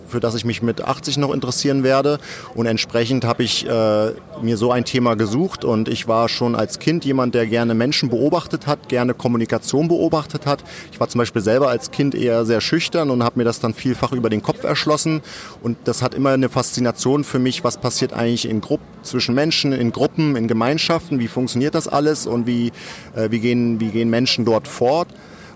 für 0.09 0.19
das 0.19 0.35
ich 0.35 0.45
mich 0.45 0.61
mit 0.61 0.81
80 0.81 1.17
noch 1.17 1.33
interessieren 1.33 1.83
werde. 1.83 2.19
Und 2.55 2.65
entsprechend 2.65 3.25
habe 3.25 3.43
ich 3.43 3.65
äh, 3.67 4.11
mir 4.41 4.57
so 4.57 4.71
ein 4.71 4.85
Thema 4.85 5.15
gesucht 5.15 5.63
und 5.63 5.87
ich 5.87 6.07
war 6.07 6.29
schon 6.29 6.55
als 6.55 6.79
Kind 6.79 7.05
jemand, 7.05 7.35
der 7.35 7.45
gerne 7.47 7.73
Menschen 7.73 8.09
beobachtet 8.09 8.67
hat, 8.67 8.89
gerne 8.89 9.13
Kommunikation 9.13 9.87
beobachtet 9.87 10.45
hat. 10.45 10.63
Ich 10.91 10.99
war 10.99 11.07
zum 11.07 11.19
Beispiel 11.19 11.41
selber 11.41 11.69
als 11.69 11.91
Kind 11.91 12.15
eher 12.15 12.45
sehr 12.45 12.61
schüchtern 12.61 13.09
und 13.09 13.23
habe 13.23 13.39
mir 13.39 13.45
das 13.45 13.59
dann 13.59 13.73
vielfach 13.73 14.11
über 14.11 14.29
den 14.29 14.41
Kopf 14.41 14.63
erschlossen. 14.63 15.21
Und 15.61 15.77
das 15.85 16.01
hat 16.01 16.13
immer 16.13 16.31
eine 16.31 16.49
Faszination 16.49 17.23
für 17.23 17.39
mich, 17.39 17.63
was 17.63 17.77
passiert 17.77 18.13
eigentlich 18.13 18.47
in 18.47 18.61
Gruppen, 18.61 18.85
zwischen 19.03 19.35
Menschen, 19.35 19.71
in 19.71 19.91
Gruppen, 19.91 20.35
in 20.35 20.47
Gemeinschaften, 20.47 21.19
wie 21.19 21.27
funktioniert 21.27 21.75
das 21.75 21.87
alles 21.87 22.27
und 22.27 22.47
wie, 22.47 22.71
äh, 23.15 23.31
wie, 23.31 23.39
gehen, 23.39 23.79
wie 23.79 23.89
gehen 23.89 24.09
Menschen 24.09 24.45
dort 24.45 24.67
fort. 24.67 25.07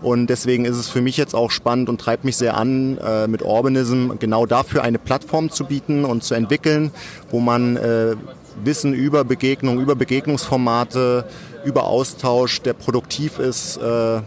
Und 0.04 0.28
deswegen 0.28 0.66
ist 0.66 0.76
es 0.76 0.90
für 0.90 1.02
mich 1.02 1.16
jetzt 1.16 1.34
auch 1.34 1.50
spannend 1.50 1.88
und 1.88 2.00
treibt 2.00 2.26
mich 2.26 2.36
sehr 2.36 2.58
an, 2.58 2.98
äh, 2.98 3.26
mit 3.28 3.42
Urbanism 3.42 4.12
genau 4.20 4.46
dafür 4.46 4.84
eine 4.84 5.00
Plattform 5.00 5.50
zu 5.50 5.64
bieten 5.64 6.04
und 6.04 6.24
zu 6.24 6.36
entwickeln, 6.36 6.92
wo 7.32 7.40
man 7.40 7.78
äh, 7.78 8.16
Wissen 8.62 8.94
über 8.94 9.24
Begegnung, 9.24 9.80
über 9.80 9.96
Begegnungsformate, 9.96 11.26
über 11.64 11.86
Austausch, 11.86 12.62
der 12.62 12.74
produktiv 12.74 13.40
ist, 13.40 13.78
äh, 13.78 14.22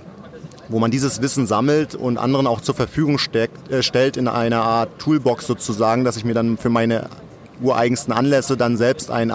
wo 0.68 0.78
man 0.78 0.90
dieses 0.90 1.20
Wissen 1.20 1.46
sammelt 1.46 1.94
und 1.94 2.16
anderen 2.16 2.46
auch 2.46 2.62
zur 2.62 2.74
Verfügung 2.74 3.18
steckt, 3.18 3.70
äh, 3.70 3.82
stellt 3.82 4.16
in 4.16 4.28
einer 4.28 4.62
Art 4.62 4.98
Toolbox 4.98 5.46
sozusagen, 5.46 6.04
dass 6.04 6.16
ich 6.16 6.24
mir 6.24 6.34
dann 6.34 6.56
für 6.56 6.70
meine 6.70 7.08
ureigensten 7.60 8.12
Anlässe 8.12 8.56
dann 8.56 8.76
selbst 8.76 9.10
ein, 9.10 9.32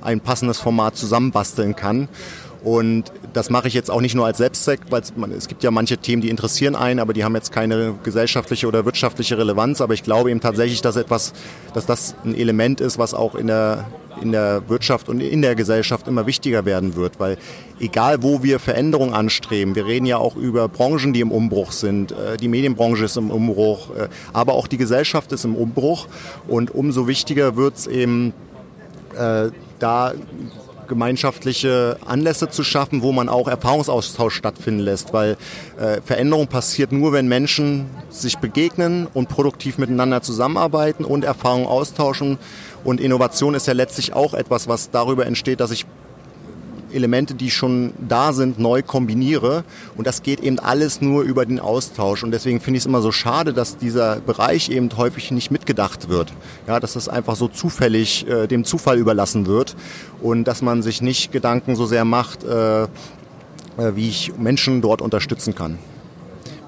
ein 0.00 0.20
passendes 0.20 0.58
Format 0.58 0.96
zusammenbasteln 0.96 1.76
kann. 1.76 2.08
Und 2.64 3.12
das 3.32 3.50
mache 3.50 3.66
ich 3.68 3.74
jetzt 3.74 3.90
auch 3.90 4.00
nicht 4.00 4.14
nur 4.14 4.26
als 4.26 4.38
Selbstzweck, 4.38 4.80
weil 4.90 5.02
es 5.32 5.48
gibt 5.48 5.64
ja 5.64 5.70
manche 5.70 5.98
Themen, 5.98 6.22
die 6.22 6.30
interessieren 6.30 6.76
einen, 6.76 7.00
aber 7.00 7.12
die 7.12 7.24
haben 7.24 7.34
jetzt 7.34 7.50
keine 7.50 7.94
gesellschaftliche 8.04 8.68
oder 8.68 8.84
wirtschaftliche 8.84 9.36
Relevanz. 9.36 9.80
Aber 9.80 9.94
ich 9.94 10.04
glaube 10.04 10.30
eben 10.30 10.40
tatsächlich, 10.40 10.80
dass 10.80 10.96
etwas, 10.96 11.32
dass 11.74 11.86
das 11.86 12.14
ein 12.24 12.36
Element 12.36 12.80
ist, 12.80 12.98
was 12.98 13.14
auch 13.14 13.34
in 13.34 13.48
der 13.48 13.86
in 14.20 14.32
der 14.32 14.68
Wirtschaft 14.68 15.08
und 15.08 15.20
in 15.20 15.42
der 15.42 15.54
Gesellschaft 15.54 16.06
immer 16.06 16.26
wichtiger 16.26 16.64
werden 16.64 16.96
wird, 16.96 17.18
weil 17.18 17.38
egal 17.80 18.22
wo 18.22 18.42
wir 18.42 18.58
Veränderungen 18.58 19.14
anstreben, 19.14 19.74
wir 19.74 19.86
reden 19.86 20.06
ja 20.06 20.18
auch 20.18 20.36
über 20.36 20.68
Branchen, 20.68 21.12
die 21.12 21.20
im 21.20 21.32
Umbruch 21.32 21.72
sind, 21.72 22.12
äh, 22.12 22.36
die 22.36 22.48
Medienbranche 22.48 23.06
ist 23.06 23.16
im 23.16 23.30
Umbruch, 23.30 23.90
äh, 23.96 24.08
aber 24.32 24.52
auch 24.52 24.66
die 24.66 24.76
Gesellschaft 24.76 25.32
ist 25.32 25.44
im 25.44 25.56
Umbruch 25.56 26.08
und 26.46 26.74
umso 26.74 27.08
wichtiger 27.08 27.56
wird 27.56 27.76
es 27.76 27.86
eben 27.86 28.34
äh, 29.16 29.48
da 29.78 30.12
gemeinschaftliche 30.88 31.96
Anlässe 32.06 32.50
zu 32.50 32.64
schaffen, 32.64 33.02
wo 33.02 33.12
man 33.12 33.28
auch 33.28 33.48
Erfahrungsaustausch 33.48 34.34
stattfinden 34.34 34.80
lässt, 34.80 35.12
weil 35.12 35.36
äh, 35.78 36.00
Veränderung 36.04 36.46
passiert 36.46 36.92
nur, 36.92 37.12
wenn 37.12 37.28
Menschen 37.28 37.86
sich 38.10 38.38
begegnen 38.38 39.06
und 39.12 39.28
produktiv 39.28 39.78
miteinander 39.78 40.22
zusammenarbeiten 40.22 41.04
und 41.04 41.24
Erfahrungen 41.24 41.66
austauschen. 41.66 42.38
Und 42.84 43.00
Innovation 43.00 43.54
ist 43.54 43.66
ja 43.66 43.74
letztlich 43.74 44.12
auch 44.12 44.34
etwas, 44.34 44.68
was 44.68 44.90
darüber 44.90 45.26
entsteht, 45.26 45.60
dass 45.60 45.70
ich 45.70 45.86
Elemente, 46.92 47.34
die 47.34 47.50
schon 47.50 47.92
da 48.06 48.32
sind, 48.32 48.58
neu 48.58 48.82
kombiniere. 48.82 49.64
Und 49.96 50.06
das 50.06 50.22
geht 50.22 50.40
eben 50.40 50.58
alles 50.58 51.00
nur 51.00 51.22
über 51.22 51.46
den 51.46 51.60
Austausch. 51.60 52.22
Und 52.22 52.30
deswegen 52.30 52.60
finde 52.60 52.78
ich 52.78 52.82
es 52.82 52.86
immer 52.86 53.02
so 53.02 53.12
schade, 53.12 53.52
dass 53.52 53.76
dieser 53.76 54.16
Bereich 54.16 54.70
eben 54.70 54.88
häufig 54.96 55.30
nicht 55.30 55.50
mitgedacht 55.50 56.08
wird. 56.08 56.32
Ja, 56.66 56.80
dass 56.80 56.94
das 56.94 57.08
einfach 57.08 57.36
so 57.36 57.48
zufällig 57.48 58.26
äh, 58.28 58.46
dem 58.46 58.64
Zufall 58.64 58.98
überlassen 58.98 59.46
wird 59.46 59.76
und 60.20 60.44
dass 60.44 60.62
man 60.62 60.82
sich 60.82 61.02
nicht 61.02 61.32
Gedanken 61.32 61.76
so 61.76 61.86
sehr 61.86 62.04
macht, 62.04 62.44
äh, 62.44 62.82
äh 62.82 62.88
wie 63.94 64.08
ich 64.08 64.32
Menschen 64.38 64.80
dort 64.80 65.02
unterstützen 65.02 65.54
kann. 65.54 65.78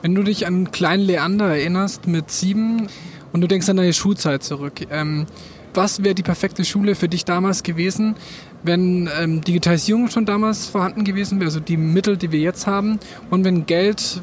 Wenn 0.03 0.15
du 0.15 0.23
dich 0.23 0.47
an 0.47 0.71
kleinen 0.71 1.05
Leander 1.05 1.47
erinnerst 1.47 2.07
mit 2.07 2.31
sieben 2.31 2.89
und 3.33 3.41
du 3.41 3.49
denkst 3.49 3.69
an 3.71 3.77
deine 3.77 3.95
Schulzeit 3.95 4.43
zurück, 4.43 4.75
ähm, 4.91 5.27
was 5.75 6.03
wäre 6.03 6.15
die 6.15 6.23
perfekte 6.23 6.65
Schule 6.65 6.95
für 6.95 7.09
dich 7.09 7.25
damals 7.25 7.63
gewesen, 7.63 8.17
wenn 8.63 9.09
ähm, 9.21 9.41
Digitalisierung 9.43 10.09
schon 10.09 10.27
damals 10.27 10.67
vorhanden 10.67 11.05
gewesen 11.05 11.39
wäre, 11.41 11.49
also 11.49 11.61
die 11.61 11.77
Mittel, 11.77 12.17
die 12.17 12.33
wir 12.33 12.41
jetzt 12.41 12.67
haben, 12.67 12.99
und 13.31 13.45
wenn 13.45 13.67
Geld 13.67 14.21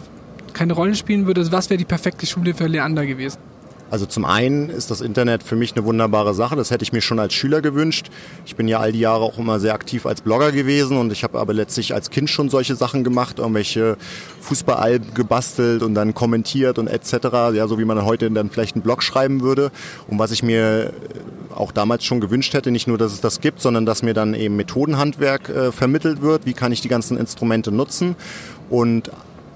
keine 0.53 0.73
Rolle 0.73 0.95
spielen 0.95 1.27
würde, 1.27 1.49
was 1.51 1.69
wäre 1.69 1.77
die 1.77 1.85
perfekte 1.85 2.25
Schule 2.25 2.53
für 2.53 2.67
Leander 2.67 3.05
gewesen? 3.05 3.37
Also 3.91 4.05
zum 4.05 4.23
einen 4.23 4.69
ist 4.69 4.89
das 4.89 5.01
Internet 5.01 5.43
für 5.43 5.57
mich 5.57 5.75
eine 5.75 5.83
wunderbare 5.83 6.33
Sache. 6.33 6.55
Das 6.55 6.71
hätte 6.71 6.83
ich 6.83 6.93
mir 6.93 7.01
schon 7.01 7.19
als 7.19 7.33
Schüler 7.33 7.61
gewünscht. 7.61 8.07
Ich 8.45 8.55
bin 8.55 8.69
ja 8.69 8.79
all 8.79 8.93
die 8.93 9.01
Jahre 9.01 9.21
auch 9.21 9.37
immer 9.37 9.59
sehr 9.59 9.73
aktiv 9.73 10.05
als 10.05 10.21
Blogger 10.21 10.53
gewesen 10.53 10.95
und 10.95 11.11
ich 11.11 11.25
habe 11.25 11.37
aber 11.37 11.53
letztlich 11.53 11.93
als 11.93 12.09
Kind 12.09 12.29
schon 12.29 12.49
solche 12.49 12.75
Sachen 12.75 13.03
gemacht, 13.03 13.39
irgendwelche 13.39 13.97
Fußballalben 14.39 15.13
gebastelt 15.13 15.83
und 15.83 15.93
dann 15.93 16.13
kommentiert 16.13 16.79
und 16.79 16.87
etc. 16.87 17.13
Ja, 17.53 17.67
so 17.67 17.79
wie 17.79 17.85
man 17.85 18.05
heute 18.05 18.31
dann 18.31 18.49
vielleicht 18.49 18.77
einen 18.77 18.81
Blog 18.81 19.03
schreiben 19.03 19.41
würde. 19.41 19.71
Und 20.07 20.19
was 20.19 20.31
ich 20.31 20.41
mir 20.41 20.93
auch 21.55 21.71
damals 21.71 22.03
schon 22.03 22.19
gewünscht 22.19 22.53
hätte, 22.53 22.71
nicht 22.71 22.87
nur, 22.87 22.97
dass 22.97 23.13
es 23.13 23.21
das 23.21 23.41
gibt, 23.41 23.61
sondern 23.61 23.85
dass 23.85 24.03
mir 24.03 24.13
dann 24.13 24.33
eben 24.33 24.55
Methodenhandwerk 24.55 25.49
äh, 25.49 25.71
vermittelt 25.71 26.21
wird. 26.21 26.45
Wie 26.45 26.53
kann 26.53 26.71
ich 26.71 26.81
die 26.81 26.87
ganzen 26.87 27.17
Instrumente 27.17 27.71
nutzen? 27.71 28.15
Und 28.69 29.11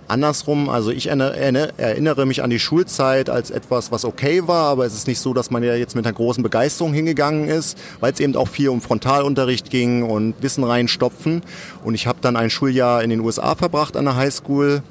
andersrum, 0.07 0.69
also 0.69 0.91
ich 0.91 1.07
erinnere 1.07 2.25
mich 2.25 2.43
an 2.43 2.49
die 2.49 2.59
Schulzeit 2.59 3.29
als 3.29 3.49
etwas, 3.49 3.91
was 3.91 4.05
okay 4.05 4.47
war, 4.47 4.67
aber 4.69 4.85
es 4.85 4.93
ist 4.93 5.07
nicht 5.07 5.19
so, 5.19 5.33
dass 5.33 5.51
man 5.51 5.63
ja 5.63 5.75
jetzt 5.75 5.95
mit 5.95 6.05
einer 6.05 6.13
großen 6.13 6.43
Begeisterung 6.43 6.93
hingegangen 6.93 7.47
ist, 7.47 7.77
weil 7.99 8.13
es 8.13 8.19
eben 8.19 8.35
auch 8.35 8.47
viel 8.47 8.69
um 8.69 8.81
Frontalunterricht 8.81 9.69
ging 9.69 10.03
und 10.03 10.35
Wissen 10.41 10.63
reinstopfen. 10.63 11.41
Und 11.83 11.95
ich 11.95 12.07
habe 12.07 12.19
dann 12.21 12.35
ein 12.35 12.49
Schuljahr 12.49 13.03
in 13.03 13.09
den 13.09 13.19
USA 13.21 13.55
verbracht 13.55 13.97
an 13.97 14.05
der 14.05 14.15
Highschool. 14.15 14.83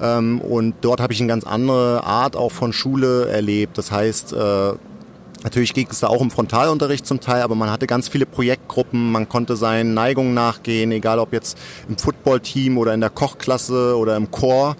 Ähm, 0.00 0.40
und 0.40 0.74
dort 0.80 1.00
habe 1.00 1.12
ich 1.12 1.20
eine 1.20 1.28
ganz 1.28 1.44
andere 1.44 2.04
Art 2.04 2.36
auch 2.36 2.52
von 2.52 2.72
Schule 2.72 3.28
erlebt. 3.28 3.76
Das 3.76 3.90
heißt, 3.90 4.32
äh, 4.32 4.72
Natürlich 5.42 5.72
ging 5.72 5.88
es 5.90 6.00
da 6.00 6.08
auch 6.08 6.20
um 6.20 6.30
Frontalunterricht 6.30 7.06
zum 7.06 7.20
Teil, 7.20 7.40
aber 7.42 7.54
man 7.54 7.70
hatte 7.70 7.86
ganz 7.86 8.08
viele 8.08 8.26
Projektgruppen, 8.26 9.10
man 9.10 9.28
konnte 9.28 9.56
seinen 9.56 9.94
Neigungen 9.94 10.34
nachgehen, 10.34 10.92
egal 10.92 11.18
ob 11.18 11.32
jetzt 11.32 11.56
im 11.88 11.96
Footballteam 11.96 12.76
oder 12.76 12.92
in 12.92 13.00
der 13.00 13.08
Kochklasse 13.08 13.96
oder 13.96 14.16
im 14.16 14.30
Chor. 14.30 14.76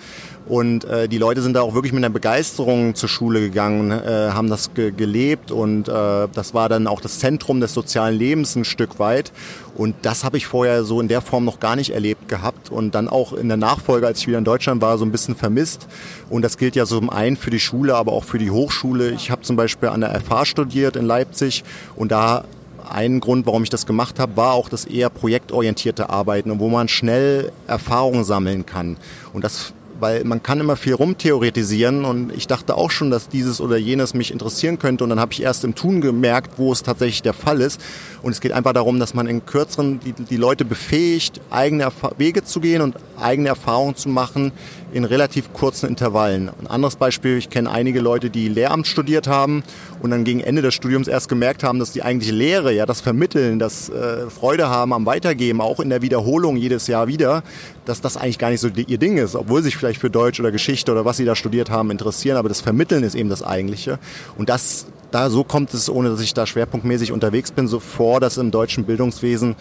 Und 0.51 0.85
äh, 0.85 1.07
die 1.07 1.19
Leute 1.19 1.43
sind 1.43 1.55
da 1.55 1.61
auch 1.61 1.75
wirklich 1.75 1.93
mit 1.93 2.05
einer 2.05 2.13
Begeisterung 2.13 2.97
zur 2.97 3.09
Schule 3.09 3.39
gegangen, 3.39 3.93
äh, 3.93 4.31
haben 4.33 4.51
das 4.51 4.75
ge 4.75 4.91
gelebt 4.91 5.53
und 5.53 5.89
äh, 5.89 6.27
das 6.35 6.55
war 6.55 6.69
dann 6.69 6.89
auch 6.89 7.01
das 7.01 7.21
Zentrum 7.21 7.61
des 7.61 7.73
sozialen 7.73 8.19
Lebens 8.19 8.57
ein 8.57 8.65
Stück 8.65 8.99
weit. 8.99 9.31
Und 9.77 9.95
das 10.03 10.25
habe 10.25 10.39
ich 10.39 10.49
vorher 10.49 10.83
so 10.83 11.01
in 11.01 11.07
der 11.07 11.21
Form 11.21 11.45
noch 11.45 11.61
gar 11.61 11.77
nicht 11.77 11.91
erlebt 11.91 12.27
gehabt 12.27 12.69
und 12.69 12.97
dann 12.97 13.09
auch 13.09 13.33
in 13.33 13.47
der 13.47 13.59
Nachfolge, 13.59 14.09
als 14.09 14.19
ich 14.19 14.27
wieder 14.27 14.39
in 14.39 14.45
Deutschland 14.45 14.83
war, 14.83 14.99
so 14.99 15.05
ein 15.05 15.13
bisschen 15.13 15.37
vermisst. 15.37 15.87
Und 16.29 16.43
das 16.43 16.59
gilt 16.59 16.75
ja 16.75 16.85
so 16.85 16.99
zum 16.99 17.11
einen 17.11 17.37
für 17.37 17.51
die 17.51 17.61
Schule, 17.61 17.95
aber 17.95 18.13
auch 18.13 18.25
für 18.25 18.39
die 18.39 18.51
Hochschule. 18.51 19.11
Ich 19.11 19.31
habe 19.31 19.43
zum 19.43 19.55
Beispiel 19.55 19.89
an 19.89 20.01
der 20.01 20.21
FH 20.21 20.47
studiert 20.47 20.97
in 20.97 21.05
Leipzig 21.05 21.63
und 21.95 22.11
da 22.11 22.43
ein 22.91 23.21
Grund, 23.21 23.47
warum 23.47 23.63
ich 23.63 23.71
das 23.71 23.87
gemacht 23.87 24.19
habe, 24.19 24.37
war 24.37 24.55
auch 24.55 24.69
das 24.69 24.85
eher 24.85 25.11
projektorientierte 25.11 26.11
Arbeiten 26.11 26.51
und 26.51 26.59
wo 26.59 26.69
man 26.69 26.89
schnell 26.89 27.53
Erfahrungen 27.69 28.25
sammeln 28.25 28.67
kann. 28.67 28.97
Und 29.33 29.45
das 29.45 29.75
weil 30.01 30.25
man 30.25 30.43
kann 30.43 30.61
immer 30.61 30.77
viel 30.77 30.95
rumtheoretisieren 30.95 32.05
und 32.05 32.33
ich 32.33 32.47
dachte 32.47 32.77
auch 32.77 32.91
schon, 32.91 33.11
dass 33.11 33.29
dieses 33.29 33.61
oder 33.61 33.77
jenes 33.77 34.15
mich 34.15 34.33
interessieren 34.33 34.79
könnte 34.79 35.05
und 35.05 35.11
dann 35.11 35.21
habe 35.21 35.33
ich 35.33 35.43
erst 35.43 35.65
im 35.65 35.75
Tun 35.75 36.01
gemerkt, 36.01 36.59
wo 36.59 36.73
es 36.73 36.83
tatsächlich 36.83 37.23
der 37.23 37.35
Fall 37.35 37.61
ist 37.61 37.81
und 38.23 38.33
es 38.33 38.41
geht 38.41 38.53
einfach 38.53 38.73
darum, 38.73 38.99
dass 38.99 39.15
man 39.15 39.27
in 39.27 39.45
kürzeren 39.47 40.01
die, 40.01 40.13
die 40.13 40.37
Leute 40.37 40.65
befähigt, 40.65 41.41
eigene 41.51 41.85
Erf 41.85 41.95
Wege 42.19 42.45
zu 42.45 42.61
gehen 42.61 42.83
und 42.83 42.97
eigene 43.21 43.49
Erfahrungen 43.49 43.97
zu 43.97 44.09
machen 44.09 44.53
in 44.93 45.05
relativ 45.05 45.53
kurzen 45.53 45.89
Intervallen. 45.89 46.51
Ein 46.61 46.67
anderes 46.67 46.97
Beispiel, 46.97 47.37
ich 47.37 47.51
kenne 47.51 47.71
einige 47.71 48.01
Leute, 48.01 48.31
die 48.31 48.49
Lehramt 48.49 48.87
studiert 48.87 49.29
haben 49.29 49.63
und 50.01 50.11
dann 50.11 50.25
gegen 50.25 50.41
Ende 50.41 50.63
des 50.63 50.75
Studiums 50.75 51.09
erst 51.09 51.29
gemerkt 51.29 51.63
haben, 51.63 51.79
dass 51.79 51.93
die 51.93 52.03
eigentliche 52.03 52.35
Lehre, 52.35 52.73
ja 52.73 52.87
das 52.87 53.01
Vermitteln, 53.01 53.59
das 53.59 53.89
äh, 53.89 54.29
Freude 54.31 54.69
haben 54.69 54.93
am 54.93 55.07
Weitergeben, 55.07 55.61
auch 55.61 55.81
in 55.81 55.91
der 55.91 56.03
Wiederholung 56.03 56.57
jedes 56.57 56.87
Jahr 56.87 57.07
wieder, 57.07 57.43
dass 57.91 58.01
das 58.01 58.17
eigentlich 58.17 58.39
gar 58.39 58.51
nicht 58.51 58.61
so 58.61 58.69
ihr 58.69 58.99
Ding 58.99 59.19
ist, 59.19 59.35
obwohl 59.35 59.63
sich 59.63 59.77
vielleicht 59.77 60.01
für 60.01 60.11
Deutsch 60.11 60.39
oder 60.39 60.53
Geschichte 60.53 60.93
oder 60.93 61.05
was 61.05 61.17
sie 61.17 61.25
da 61.25 61.35
studiert 61.35 61.71
haben 61.71 61.91
interessieren, 61.91 62.37
aber 62.37 62.49
das 62.49 62.61
Vermitteln 62.61 63.03
ist 63.03 63.17
eben 63.17 63.29
das 63.29 63.43
Eigentliche. 63.43 63.99
Und 64.39 64.49
das, 64.49 64.87
da 65.11 65.29
so 65.29 65.43
kommt 65.43 65.75
es, 65.75 65.91
ohne 65.91 66.09
dass 66.09 66.21
ich 66.21 66.33
da 66.33 66.47
schwerpunktmäßig 66.47 67.11
unterwegs 67.11 67.51
bin, 67.51 67.67
so 67.67 67.81
vor, 67.81 68.21
dass 68.21 68.37
im 68.37 68.53
deutschen 68.53 68.85
Bildungswesen 68.85 69.57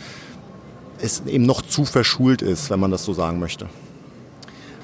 es 1.01 1.23
eben 1.25 1.45
noch 1.45 1.63
zu 1.63 1.85
verschult 1.85 2.43
ist, 2.43 2.69
wenn 2.69 2.79
man 2.79 2.91
das 2.91 3.03
so 3.03 3.13
sagen 3.13 3.39
möchte. 3.39 3.67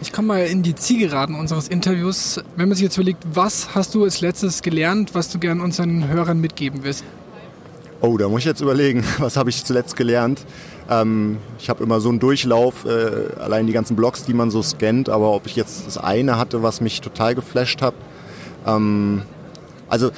Ich 0.01 0.12
komme 0.12 0.29
mal 0.29 0.41
in 0.45 0.63
die 0.63 0.73
Zielgeraden 0.73 1.36
unseres 1.36 1.67
Interviews. 1.67 2.41
Wenn 2.55 2.67
man 2.67 2.75
sich 2.75 2.84
jetzt 2.84 2.97
überlegt, 2.97 3.23
was 3.31 3.75
hast 3.75 3.93
du 3.93 4.03
als 4.03 4.21
letztes 4.21 4.63
gelernt, 4.63 5.13
was 5.13 5.29
du 5.29 5.38
gern 5.38 5.62
unseren 5.62 6.08
Hörern 6.08 6.41
mitgeben 6.41 6.79
willst? 6.84 7.03
Oh, 8.01 8.17
da 8.17 8.27
muss 8.27 8.39
ich 8.39 8.45
jetzt 8.45 8.62
überlegen, 8.62 9.03
was 9.19 9.38
habe 9.38 9.51
ich 9.51 9.63
zuletzt 9.63 9.95
gelernt. 9.95 10.45
Ähm, 10.89 11.38
ich 11.60 11.69
habe 11.69 11.84
immer 11.84 12.00
so 12.00 12.10
einen 12.10 12.19
Durchlauf, 12.19 12.86
äh, 12.86 13.39
allein 13.39 13.67
die 13.67 13.74
ganzen 13.74 13.95
Blogs, 13.95 14.26
die 14.26 14.34
man 14.34 14.52
so 14.52 14.62
scannt, 14.62 15.10
aber 15.10 15.32
ob 15.32 15.48
ich 15.48 15.56
jetzt 15.56 15.88
das 15.88 15.98
eine 15.98 16.38
hatte, 16.38 16.63
was 16.63 16.82
mich 16.82 17.02
total 17.02 17.36
geflasht 17.36 17.82
hat. 17.82 17.95
Ähm, 18.65 19.24
also 19.88 20.12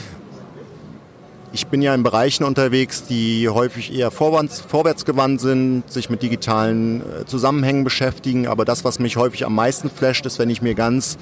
ich 1.53 1.67
bin 1.67 1.81
ja 1.81 1.95
in 1.95 2.03
Bereichen 2.03 2.43
unterwegs, 2.43 3.05
die 3.05 3.47
häufig 3.49 3.93
eher 3.93 4.11
vorwärts, 4.11 4.61
vorwärtsgewandt 4.61 5.41
sind, 5.41 5.83
sich 5.91 6.09
mit 6.09 6.21
digitalen 6.21 7.01
äh, 7.01 7.25
Zusammenhängen 7.25 7.83
beschäftigen. 7.83 8.47
Aber 8.47 8.65
das, 8.65 8.83
was 8.83 8.99
mich 8.99 9.17
häufig 9.17 9.45
am 9.45 9.55
meisten 9.55 9.89
flasht, 9.89 10.25
ist, 10.25 10.39
wenn 10.39 10.49
ich 10.49 10.61
mir 10.61 10.75
ganz 10.75 11.17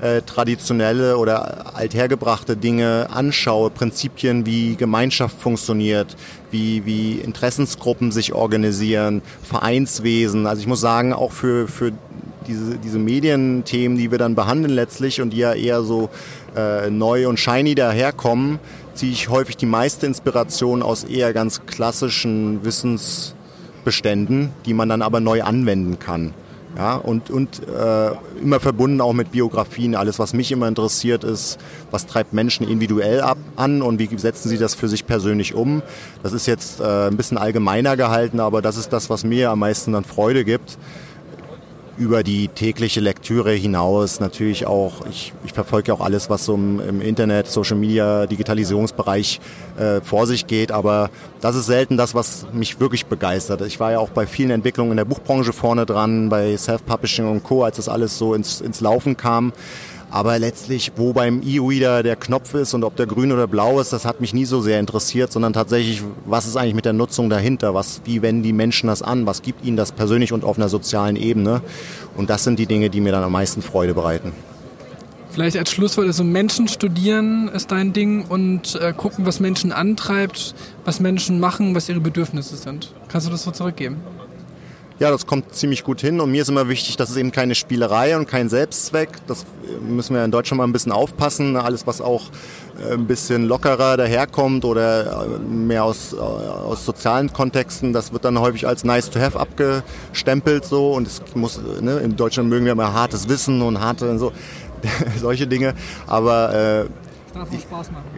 äh, 0.00 0.22
traditionelle 0.22 1.18
oder 1.18 1.76
althergebrachte 1.76 2.56
Dinge 2.56 3.08
anschaue, 3.10 3.70
Prinzipien 3.70 4.46
wie 4.46 4.76
Gemeinschaft 4.76 5.40
funktioniert, 5.40 6.16
wie, 6.50 6.84
wie 6.86 7.14
Interessensgruppen 7.14 8.12
sich 8.12 8.32
organisieren, 8.32 9.22
Vereinswesen. 9.42 10.46
Also 10.46 10.60
ich 10.60 10.66
muss 10.66 10.80
sagen, 10.80 11.12
auch 11.12 11.32
für, 11.32 11.68
für 11.68 11.92
diese, 12.46 12.78
diese 12.78 12.98
Medienthemen, 12.98 13.98
die 13.98 14.10
wir 14.10 14.18
dann 14.18 14.34
behandeln 14.34 14.74
letztlich 14.74 15.20
und 15.20 15.30
die 15.30 15.38
ja 15.38 15.52
eher 15.52 15.82
so 15.82 16.10
äh, 16.56 16.90
neu 16.90 17.28
und 17.28 17.38
shiny 17.38 17.74
daherkommen, 17.74 18.58
ziehe 18.94 19.12
ich 19.12 19.28
häufig 19.28 19.56
die 19.56 19.66
meiste 19.66 20.06
Inspiration 20.06 20.82
aus 20.82 21.04
eher 21.04 21.32
ganz 21.32 21.66
klassischen 21.66 22.64
Wissensbeständen, 22.64 24.50
die 24.66 24.74
man 24.74 24.88
dann 24.88 25.02
aber 25.02 25.20
neu 25.20 25.42
anwenden 25.42 25.98
kann. 25.98 26.34
Ja, 26.78 26.94
und 26.94 27.28
und 27.28 27.60
äh, 27.68 28.10
immer 28.40 28.60
verbunden 28.60 29.00
auch 29.00 29.12
mit 29.12 29.32
Biografien. 29.32 29.96
Alles, 29.96 30.20
was 30.20 30.32
mich 30.32 30.52
immer 30.52 30.68
interessiert, 30.68 31.24
ist, 31.24 31.58
was 31.90 32.06
treibt 32.06 32.32
Menschen 32.32 32.68
individuell 32.68 33.20
ab, 33.20 33.36
an 33.56 33.82
und 33.82 33.98
wie 33.98 34.08
setzen 34.16 34.48
sie 34.48 34.58
das 34.58 34.76
für 34.76 34.86
sich 34.86 35.04
persönlich 35.04 35.54
um. 35.54 35.82
Das 36.22 36.32
ist 36.32 36.46
jetzt 36.46 36.80
äh, 36.80 37.08
ein 37.08 37.16
bisschen 37.16 37.36
allgemeiner 37.36 37.96
gehalten, 37.96 38.38
aber 38.38 38.62
das 38.62 38.76
ist 38.76 38.92
das, 38.92 39.10
was 39.10 39.24
mir 39.24 39.50
am 39.50 39.58
meisten 39.58 39.92
dann 39.92 40.04
Freude 40.04 40.44
gibt 40.44 40.78
über 41.98 42.22
die 42.22 42.48
tägliche 42.48 43.00
Lektüre 43.00 43.52
hinaus 43.52 44.20
natürlich 44.20 44.66
auch, 44.66 45.04
ich, 45.10 45.32
ich 45.44 45.52
verfolge 45.52 45.92
auch 45.92 46.00
alles, 46.00 46.30
was 46.30 46.44
so 46.44 46.54
im, 46.54 46.80
im 46.80 47.00
Internet, 47.00 47.48
Social 47.48 47.76
Media, 47.76 48.26
Digitalisierungsbereich 48.26 49.40
äh, 49.78 50.00
vor 50.00 50.26
sich 50.26 50.46
geht, 50.46 50.70
aber 50.70 51.10
das 51.40 51.56
ist 51.56 51.66
selten 51.66 51.96
das, 51.96 52.14
was 52.14 52.46
mich 52.52 52.80
wirklich 52.80 53.06
begeistert. 53.06 53.62
Ich 53.62 53.80
war 53.80 53.92
ja 53.92 53.98
auch 53.98 54.10
bei 54.10 54.26
vielen 54.26 54.50
Entwicklungen 54.50 54.92
in 54.92 54.96
der 54.96 55.04
Buchbranche 55.04 55.52
vorne 55.52 55.86
dran, 55.86 56.28
bei 56.28 56.56
Self-Publishing 56.56 57.28
und 57.28 57.42
Co., 57.42 57.64
als 57.64 57.76
das 57.76 57.88
alles 57.88 58.16
so 58.16 58.34
ins, 58.34 58.60
ins 58.60 58.80
Laufen 58.80 59.16
kam. 59.16 59.52
Aber 60.10 60.38
letztlich, 60.38 60.92
wo 60.96 61.12
beim 61.12 61.42
E-Reader 61.42 62.02
der 62.02 62.16
Knopf 62.16 62.54
ist 62.54 62.72
und 62.72 62.82
ob 62.82 62.96
der 62.96 63.06
grün 63.06 63.30
oder 63.30 63.46
blau 63.46 63.78
ist, 63.78 63.92
das 63.92 64.06
hat 64.06 64.20
mich 64.20 64.32
nie 64.32 64.46
so 64.46 64.60
sehr 64.62 64.80
interessiert, 64.80 65.30
sondern 65.30 65.52
tatsächlich, 65.52 66.02
was 66.24 66.46
ist 66.46 66.56
eigentlich 66.56 66.74
mit 66.74 66.86
der 66.86 66.94
Nutzung 66.94 67.28
dahinter? 67.28 67.74
Was, 67.74 68.00
wie 68.04 68.22
wenden 68.22 68.42
die 68.42 68.54
Menschen 68.54 68.86
das 68.86 69.02
an? 69.02 69.26
Was 69.26 69.42
gibt 69.42 69.64
ihnen 69.66 69.76
das 69.76 69.92
persönlich 69.92 70.32
und 70.32 70.44
auf 70.44 70.56
einer 70.56 70.70
sozialen 70.70 71.16
Ebene? 71.16 71.60
Und 72.16 72.30
das 72.30 72.44
sind 72.44 72.58
die 72.58 72.66
Dinge, 72.66 72.88
die 72.88 73.00
mir 73.00 73.12
dann 73.12 73.22
am 73.22 73.32
meisten 73.32 73.60
Freude 73.60 73.92
bereiten. 73.92 74.32
Vielleicht 75.30 75.58
als 75.58 75.70
Schlusswort, 75.70 76.06
also 76.06 76.24
Menschen 76.24 76.68
studieren 76.68 77.48
ist 77.48 77.70
dein 77.70 77.92
Ding 77.92 78.24
und 78.24 78.76
äh, 78.76 78.94
gucken, 78.94 79.26
was 79.26 79.40
Menschen 79.40 79.72
antreibt, 79.72 80.54
was 80.86 81.00
Menschen 81.00 81.38
machen, 81.38 81.74
was 81.74 81.88
ihre 81.88 82.00
Bedürfnisse 82.00 82.56
sind. 82.56 82.94
Kannst 83.08 83.26
du 83.26 83.30
das 83.30 83.42
so 83.42 83.50
zurückgeben? 83.50 83.98
Ja, 84.98 85.12
das 85.12 85.26
kommt 85.26 85.54
ziemlich 85.54 85.84
gut 85.84 86.00
hin 86.00 86.20
und 86.20 86.32
mir 86.32 86.42
ist 86.42 86.48
immer 86.48 86.68
wichtig, 86.68 86.96
dass 86.96 87.10
es 87.10 87.16
eben 87.16 87.30
keine 87.30 87.54
Spielerei 87.54 88.16
und 88.16 88.26
kein 88.26 88.48
Selbstzweck. 88.48 89.10
Das 89.28 89.46
müssen 89.80 90.16
wir 90.16 90.24
in 90.24 90.32
Deutschland 90.32 90.58
mal 90.58 90.64
ein 90.66 90.72
bisschen 90.72 90.90
aufpassen. 90.90 91.56
Alles, 91.56 91.86
was 91.86 92.00
auch 92.00 92.24
äh, 92.84 92.94
ein 92.94 93.06
bisschen 93.06 93.44
lockerer 93.46 93.96
daherkommt 93.96 94.64
oder 94.64 95.24
äh, 95.24 95.38
mehr 95.38 95.84
aus, 95.84 96.14
äh, 96.14 96.16
aus 96.16 96.84
sozialen 96.84 97.32
Kontexten, 97.32 97.92
das 97.92 98.12
wird 98.12 98.24
dann 98.24 98.40
häufig 98.40 98.66
als 98.66 98.82
nice 98.82 99.08
to 99.08 99.20
have 99.20 99.38
abgestempelt 99.38 100.64
so 100.64 100.92
und 100.92 101.06
es 101.06 101.22
muss, 101.34 101.60
ne, 101.80 101.98
in 101.98 102.16
Deutschland 102.16 102.48
mögen 102.48 102.64
wir 102.64 102.72
immer 102.72 102.92
hartes 102.92 103.28
Wissen 103.28 103.62
und 103.62 103.80
harte 103.80 104.10
und 104.10 104.18
so, 104.18 104.32
solche 105.20 105.46
Dinge, 105.46 105.74
aber 106.06 106.54
äh, 106.54 106.84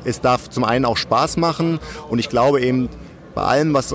es 0.05 0.21
darf 0.21 0.49
zum 0.49 0.65
einen 0.65 0.85
auch 0.85 0.97
Spaß 0.97 1.37
machen 1.37 1.79
und 2.09 2.19
ich 2.19 2.29
glaube 2.29 2.61
eben, 2.61 2.89
bei 3.35 3.43
allem, 3.43 3.75
was 3.75 3.95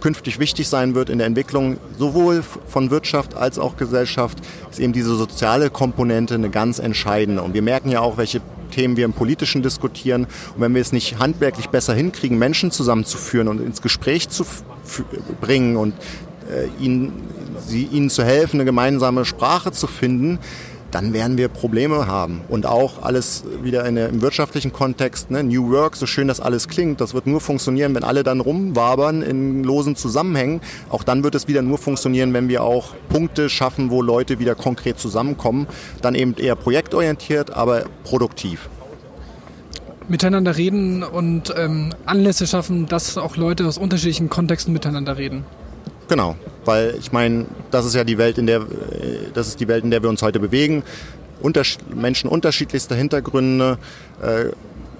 künftig 0.00 0.38
wichtig 0.38 0.68
sein 0.68 0.94
wird 0.94 1.10
in 1.10 1.18
der 1.18 1.26
Entwicklung 1.26 1.76
sowohl 1.98 2.42
von 2.66 2.90
Wirtschaft 2.90 3.34
als 3.34 3.58
auch 3.58 3.76
Gesellschaft, 3.76 4.38
ist 4.70 4.80
eben 4.80 4.92
diese 4.92 5.14
soziale 5.14 5.70
Komponente 5.70 6.34
eine 6.34 6.50
ganz 6.50 6.78
entscheidende. 6.78 7.42
Und 7.42 7.54
wir 7.54 7.62
merken 7.62 7.90
ja 7.90 8.00
auch, 8.00 8.16
welche 8.16 8.40
Themen 8.70 8.96
wir 8.96 9.04
im 9.04 9.12
Politischen 9.12 9.62
diskutieren. 9.62 10.24
Und 10.54 10.60
wenn 10.60 10.74
wir 10.74 10.80
es 10.80 10.92
nicht 10.92 11.18
handwerklich 11.18 11.68
besser 11.68 11.94
hinkriegen, 11.94 12.38
Menschen 12.38 12.70
zusammenzuführen 12.70 13.48
und 13.48 13.60
ins 13.60 13.82
Gespräch 13.82 14.28
zu 14.28 14.44
bringen 15.40 15.76
und 15.76 15.94
äh, 16.50 16.68
ihnen, 16.82 17.12
sie, 17.66 17.84
ihnen 17.84 18.10
zu 18.10 18.24
helfen, 18.24 18.56
eine 18.56 18.64
gemeinsame 18.64 19.24
Sprache 19.24 19.72
zu 19.72 19.86
finden, 19.86 20.38
dann 20.90 21.12
werden 21.12 21.36
wir 21.36 21.48
Probleme 21.48 22.06
haben. 22.06 22.42
Und 22.48 22.66
auch 22.66 23.02
alles 23.02 23.44
wieder 23.62 23.84
in 23.84 23.96
im 23.96 24.22
wirtschaftlichen 24.22 24.72
Kontext, 24.72 25.30
ne? 25.30 25.42
New 25.42 25.70
Work, 25.70 25.96
so 25.96 26.06
schön 26.06 26.28
das 26.28 26.40
alles 26.40 26.68
klingt, 26.68 27.00
das 27.00 27.14
wird 27.14 27.26
nur 27.26 27.40
funktionieren, 27.40 27.94
wenn 27.94 28.04
alle 28.04 28.22
dann 28.22 28.40
rumwabern 28.40 29.22
in 29.22 29.64
losen 29.64 29.96
Zusammenhängen. 29.96 30.60
Auch 30.88 31.02
dann 31.02 31.22
wird 31.24 31.34
es 31.34 31.48
wieder 31.48 31.62
nur 31.62 31.78
funktionieren, 31.78 32.32
wenn 32.32 32.48
wir 32.48 32.62
auch 32.62 32.94
Punkte 33.08 33.48
schaffen, 33.48 33.90
wo 33.90 34.02
Leute 34.02 34.38
wieder 34.38 34.54
konkret 34.54 34.98
zusammenkommen. 34.98 35.66
Dann 36.02 36.14
eben 36.14 36.34
eher 36.34 36.56
projektorientiert, 36.56 37.52
aber 37.52 37.84
produktiv 38.04 38.68
miteinander 40.08 40.56
reden 40.56 41.04
und 41.04 41.54
ähm, 41.56 41.94
Anlässe 42.04 42.46
schaffen, 42.46 42.86
dass 42.86 43.16
auch 43.16 43.36
Leute 43.36 43.66
aus 43.66 43.78
unterschiedlichen 43.78 44.28
Kontexten 44.28 44.72
miteinander 44.72 45.16
reden. 45.16 45.44
Genau, 46.10 46.34
weil 46.64 46.96
ich 46.98 47.12
meine, 47.12 47.46
das 47.70 47.86
ist 47.86 47.94
ja 47.94 48.02
die 48.02 48.18
Welt, 48.18 48.36
in 48.36 48.48
der 48.48 48.66
das 49.32 49.46
ist 49.46 49.60
die 49.60 49.68
Welt, 49.68 49.84
in 49.84 49.92
der 49.92 50.02
wir 50.02 50.08
uns 50.08 50.22
heute 50.22 50.40
bewegen. 50.40 50.82
Unters 51.40 51.78
Menschen 51.94 52.28
unterschiedlichster 52.28 52.96
Hintergründe, 52.96 53.78
äh, 54.20 54.46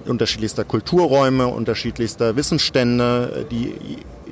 unterschiedlichster 0.09 0.63
Kulturräume, 0.63 1.47
unterschiedlichster 1.47 2.37
Wissensstände, 2.37 3.45
die 3.51 3.75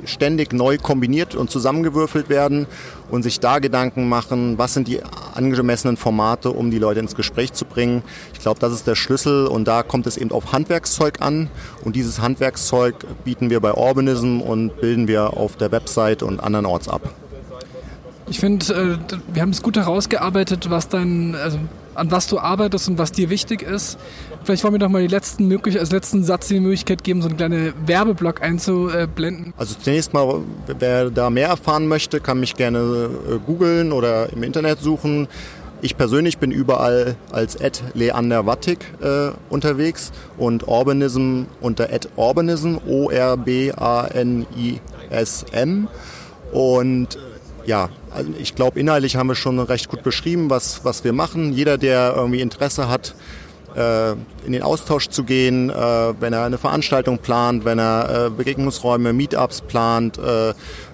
ständig 0.05 0.53
neu 0.53 0.77
kombiniert 0.77 1.35
und 1.35 1.49
zusammengewürfelt 1.49 2.29
werden 2.29 2.67
und 3.09 3.23
sich 3.23 3.39
da 3.39 3.59
Gedanken 3.59 4.07
machen, 4.09 4.57
was 4.57 4.73
sind 4.73 4.87
die 4.87 5.01
angemessenen 5.33 5.97
Formate, 5.97 6.51
um 6.51 6.71
die 6.71 6.79
Leute 6.79 6.99
ins 6.99 7.15
Gespräch 7.15 7.53
zu 7.53 7.65
bringen. 7.65 8.03
Ich 8.33 8.39
glaube, 8.39 8.59
das 8.59 8.73
ist 8.73 8.87
der 8.87 8.95
Schlüssel 8.95 9.47
und 9.47 9.67
da 9.67 9.83
kommt 9.83 10.07
es 10.07 10.17
eben 10.17 10.31
auf 10.31 10.51
Handwerkszeug 10.51 11.21
an 11.21 11.49
und 11.83 11.95
dieses 11.95 12.21
Handwerkszeug 12.21 12.95
bieten 13.23 13.49
wir 13.49 13.59
bei 13.59 13.73
Urbanism 13.73 14.41
und 14.41 14.79
bilden 14.79 15.07
wir 15.07 15.37
auf 15.37 15.55
der 15.55 15.71
Website 15.71 16.23
und 16.23 16.39
andernorts 16.39 16.87
ab. 16.87 17.13
Ich 18.29 18.39
finde, 18.39 18.73
äh, 18.73 19.15
wir 19.33 19.41
haben 19.41 19.49
es 19.49 19.63
gut 19.63 19.75
herausgearbeitet, 19.75 20.69
was 20.69 20.87
dein, 20.87 21.35
also 21.35 21.57
an 21.99 22.11
was 22.11 22.27
du 22.27 22.39
arbeitest 22.39 22.89
und 22.89 22.97
was 22.97 23.11
dir 23.11 23.29
wichtig 23.29 23.61
ist. 23.61 23.97
Vielleicht 24.43 24.63
wollen 24.63 24.73
wir 24.73 24.79
doch 24.79 24.89
mal 24.89 25.01
die 25.01 25.07
letzten 25.07 25.47
möglich, 25.47 25.79
als 25.79 25.91
letzten 25.91 26.23
Satz 26.23 26.47
die 26.47 26.59
Möglichkeit 26.59 27.03
geben, 27.03 27.21
so 27.21 27.27
einen 27.27 27.37
kleinen 27.37 27.73
Werbeblock 27.85 28.41
einzublenden. 28.41 29.53
Also 29.57 29.75
zunächst 29.75 30.13
mal, 30.13 30.41
wer 30.79 31.09
da 31.11 31.29
mehr 31.29 31.49
erfahren 31.49 31.87
möchte, 31.87 32.19
kann 32.19 32.39
mich 32.39 32.55
gerne 32.55 32.79
äh, 32.79 33.37
googeln 33.45 33.91
oder 33.91 34.31
im 34.33 34.43
Internet 34.43 34.79
suchen. 34.79 35.27
Ich 35.81 35.95
persönlich 35.95 36.39
bin 36.39 36.51
überall 36.51 37.15
als 37.31 37.55
Ed 37.55 37.81
Leander 37.93 38.45
Wattig 38.45 38.79
äh, 39.01 39.31
unterwegs 39.49 40.11
und 40.37 40.67
Urbanism 40.67 41.43
unter 41.61 41.89
Ed 41.89 42.09
Urbanism, 42.17 42.79
O-R-B-A-N-I-S-M. 42.85 43.47
Und 46.51 47.17
ja, 47.65 47.89
also 48.11 48.31
ich 48.37 48.55
glaube, 48.55 48.79
inhaltlich 48.79 49.15
haben 49.15 49.27
wir 49.27 49.35
schon 49.35 49.59
recht 49.59 49.89
gut 49.89 50.03
beschrieben, 50.03 50.49
was, 50.49 50.83
was 50.83 51.03
wir 51.03 51.13
machen. 51.13 51.53
Jeder, 51.53 51.77
der 51.77 52.13
irgendwie 52.15 52.41
Interesse 52.41 52.89
hat, 52.89 53.15
äh, 53.75 54.11
in 54.45 54.53
den 54.53 54.63
Austausch 54.63 55.09
zu 55.09 55.23
gehen, 55.23 55.69
äh, 55.69 55.73
wenn 56.19 56.33
er 56.33 56.43
eine 56.43 56.57
Veranstaltung 56.57 57.19
plant, 57.19 57.65
wenn 57.65 57.77
er 57.77 58.25
äh, 58.25 58.29
Begegnungsräume, 58.29 59.13
Meetups 59.13 59.61
plant, 59.61 60.19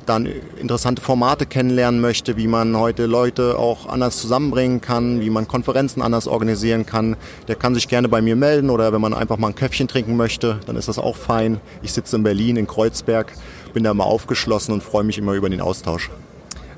dann 0.06 0.28
interessante 0.60 1.01
Formate 1.01 1.47
kennenlernen 1.47 1.99
möchte, 1.99 2.38
wie 2.38 2.47
man 2.47 2.78
heute 2.78 3.08
Leute 3.08 3.58
auch 3.58 3.88
anders 3.88 4.17
zusammenbringen 4.17 4.80
kann, 4.80 5.19
wie 5.19 5.32
man 5.32 5.47
Konferenzen 5.47 6.04
anders 6.04 6.28
organisieren 6.28 6.86
kann, 6.86 7.15
der 7.47 7.56
kann 7.56 7.73
sich 7.73 7.88
gerne 7.88 8.08
bei 8.08 8.21
mir 8.21 8.36
melden 8.36 8.69
oder 8.69 8.93
wenn 8.93 9.01
man 9.01 9.15
einfach 9.15 9.38
mal 9.38 9.47
ein 9.47 9.56
Köpfchen 9.56 9.88
trinken 9.88 10.15
möchte, 10.15 10.60
dann 10.67 10.75
ist 10.75 10.88
das 10.89 10.99
auch 10.99 11.15
fein. 11.15 11.60
Ich 11.82 11.93
sitze 11.93 12.17
in 12.17 12.23
Berlin, 12.23 12.56
in 12.56 12.67
Kreuzberg, 12.67 13.34
bin 13.73 13.84
da 13.84 13.93
mal 13.95 14.04
aufgeschlossen 14.04 14.73
und 14.73 14.84
freue 14.84 15.04
mich 15.04 15.17
immer 15.17 15.34
über 15.34 15.49
den 15.49 15.62
Austausch. 15.62 16.12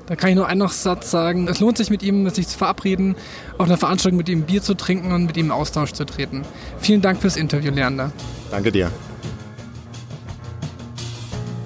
Da 0.08 0.16
kann 0.16 0.30
ich 0.30 0.36
nur 0.36 0.46
einen 0.46 0.60
noch 0.60 0.72
Satz 0.72 1.10
sagen. 1.10 1.48
Es 1.48 1.60
lohnt 1.60 1.76
sich 1.76 1.90
mit 1.90 2.02
ihm, 2.02 2.28
sich 2.30 2.48
zu 2.48 2.56
verabreden, 2.56 3.14
auf 3.58 3.66
einer 3.66 3.76
Veranstaltung 3.76 4.16
mit 4.16 4.30
ihm 4.30 4.44
Bier 4.44 4.62
zu 4.62 4.72
trinken 4.72 5.12
und 5.12 5.26
mit 5.26 5.36
ihm 5.36 5.46
in 5.46 5.52
Austausch 5.52 5.92
zu 5.92 6.06
treten. 6.06 6.42
Vielen 6.80 7.02
Dank 7.02 7.20
fürs 7.20 7.36
Interview, 7.36 7.70
Leander. 7.70 8.10
Danke 8.50 8.72
dir. 8.72 8.90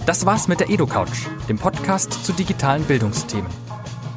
Das 0.07 0.27
war's 0.27 0.49
mit 0.49 0.59
der 0.59 0.71
EduCouch, 0.71 1.29
dem 1.49 1.57
Podcast 1.57 2.25
zu 2.25 2.33
digitalen 2.33 2.83
Bildungsthemen. 2.83 3.47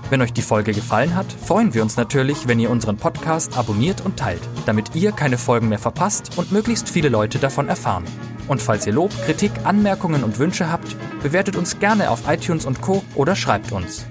Wenn 0.10 0.24
euch 0.24 0.34
die 0.34 0.42
Folge 0.42 0.72
gefallen 0.72 1.16
hat, 1.16 1.28
freuen 1.32 1.76
wir 1.76 1.84
uns 1.84 1.96
natürlich, 1.96 2.48
wenn 2.48 2.60
ihr 2.60 2.72
unseren 2.72 2.98
Podcast 2.98 3.56
abonniert 3.56 4.04
und 4.04 4.18
teilt, 4.18 4.42
damit 4.66 4.96
ihr 4.96 5.12
keine 5.12 5.38
Folgen 5.38 5.70
mehr 5.70 5.78
verpasst 5.78 6.32
und 6.38 6.52
möglichst 6.52 6.90
viele 6.90 7.10
Leute 7.10 7.38
davon 7.38 7.70
erfahren. 7.70 8.06
Und 8.48 8.60
falls 8.60 8.88
ihr 8.88 8.94
Lob, 8.94 9.12
Kritik, 9.26 9.52
Anmerkungen 9.64 10.24
und 10.24 10.40
Wünsche 10.40 10.72
habt, 10.72 10.96
bewertet 11.22 11.56
uns 11.56 11.80
gerne 11.80 12.10
auf 12.10 12.28
iTunes 12.28 12.66
und 12.66 12.82
Co. 12.82 13.04
oder 13.14 13.36
schreibt 13.36 13.72
uns. 13.72 14.06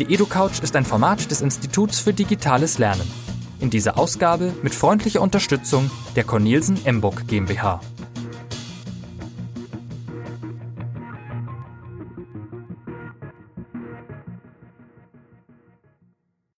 Die 0.00 0.14
EduCouch 0.14 0.62
ist 0.62 0.76
ein 0.76 0.86
Format 0.86 1.30
des 1.30 1.42
Instituts 1.42 2.00
für 2.00 2.14
digitales 2.14 2.78
Lernen. 2.78 3.06
In 3.60 3.68
dieser 3.68 3.98
Ausgabe 3.98 4.54
mit 4.62 4.74
freundlicher 4.74 5.20
Unterstützung 5.20 5.90
der 6.16 6.24
Cornelsen 6.24 6.78
Emburg 6.86 7.26
GmbH. 7.26 7.82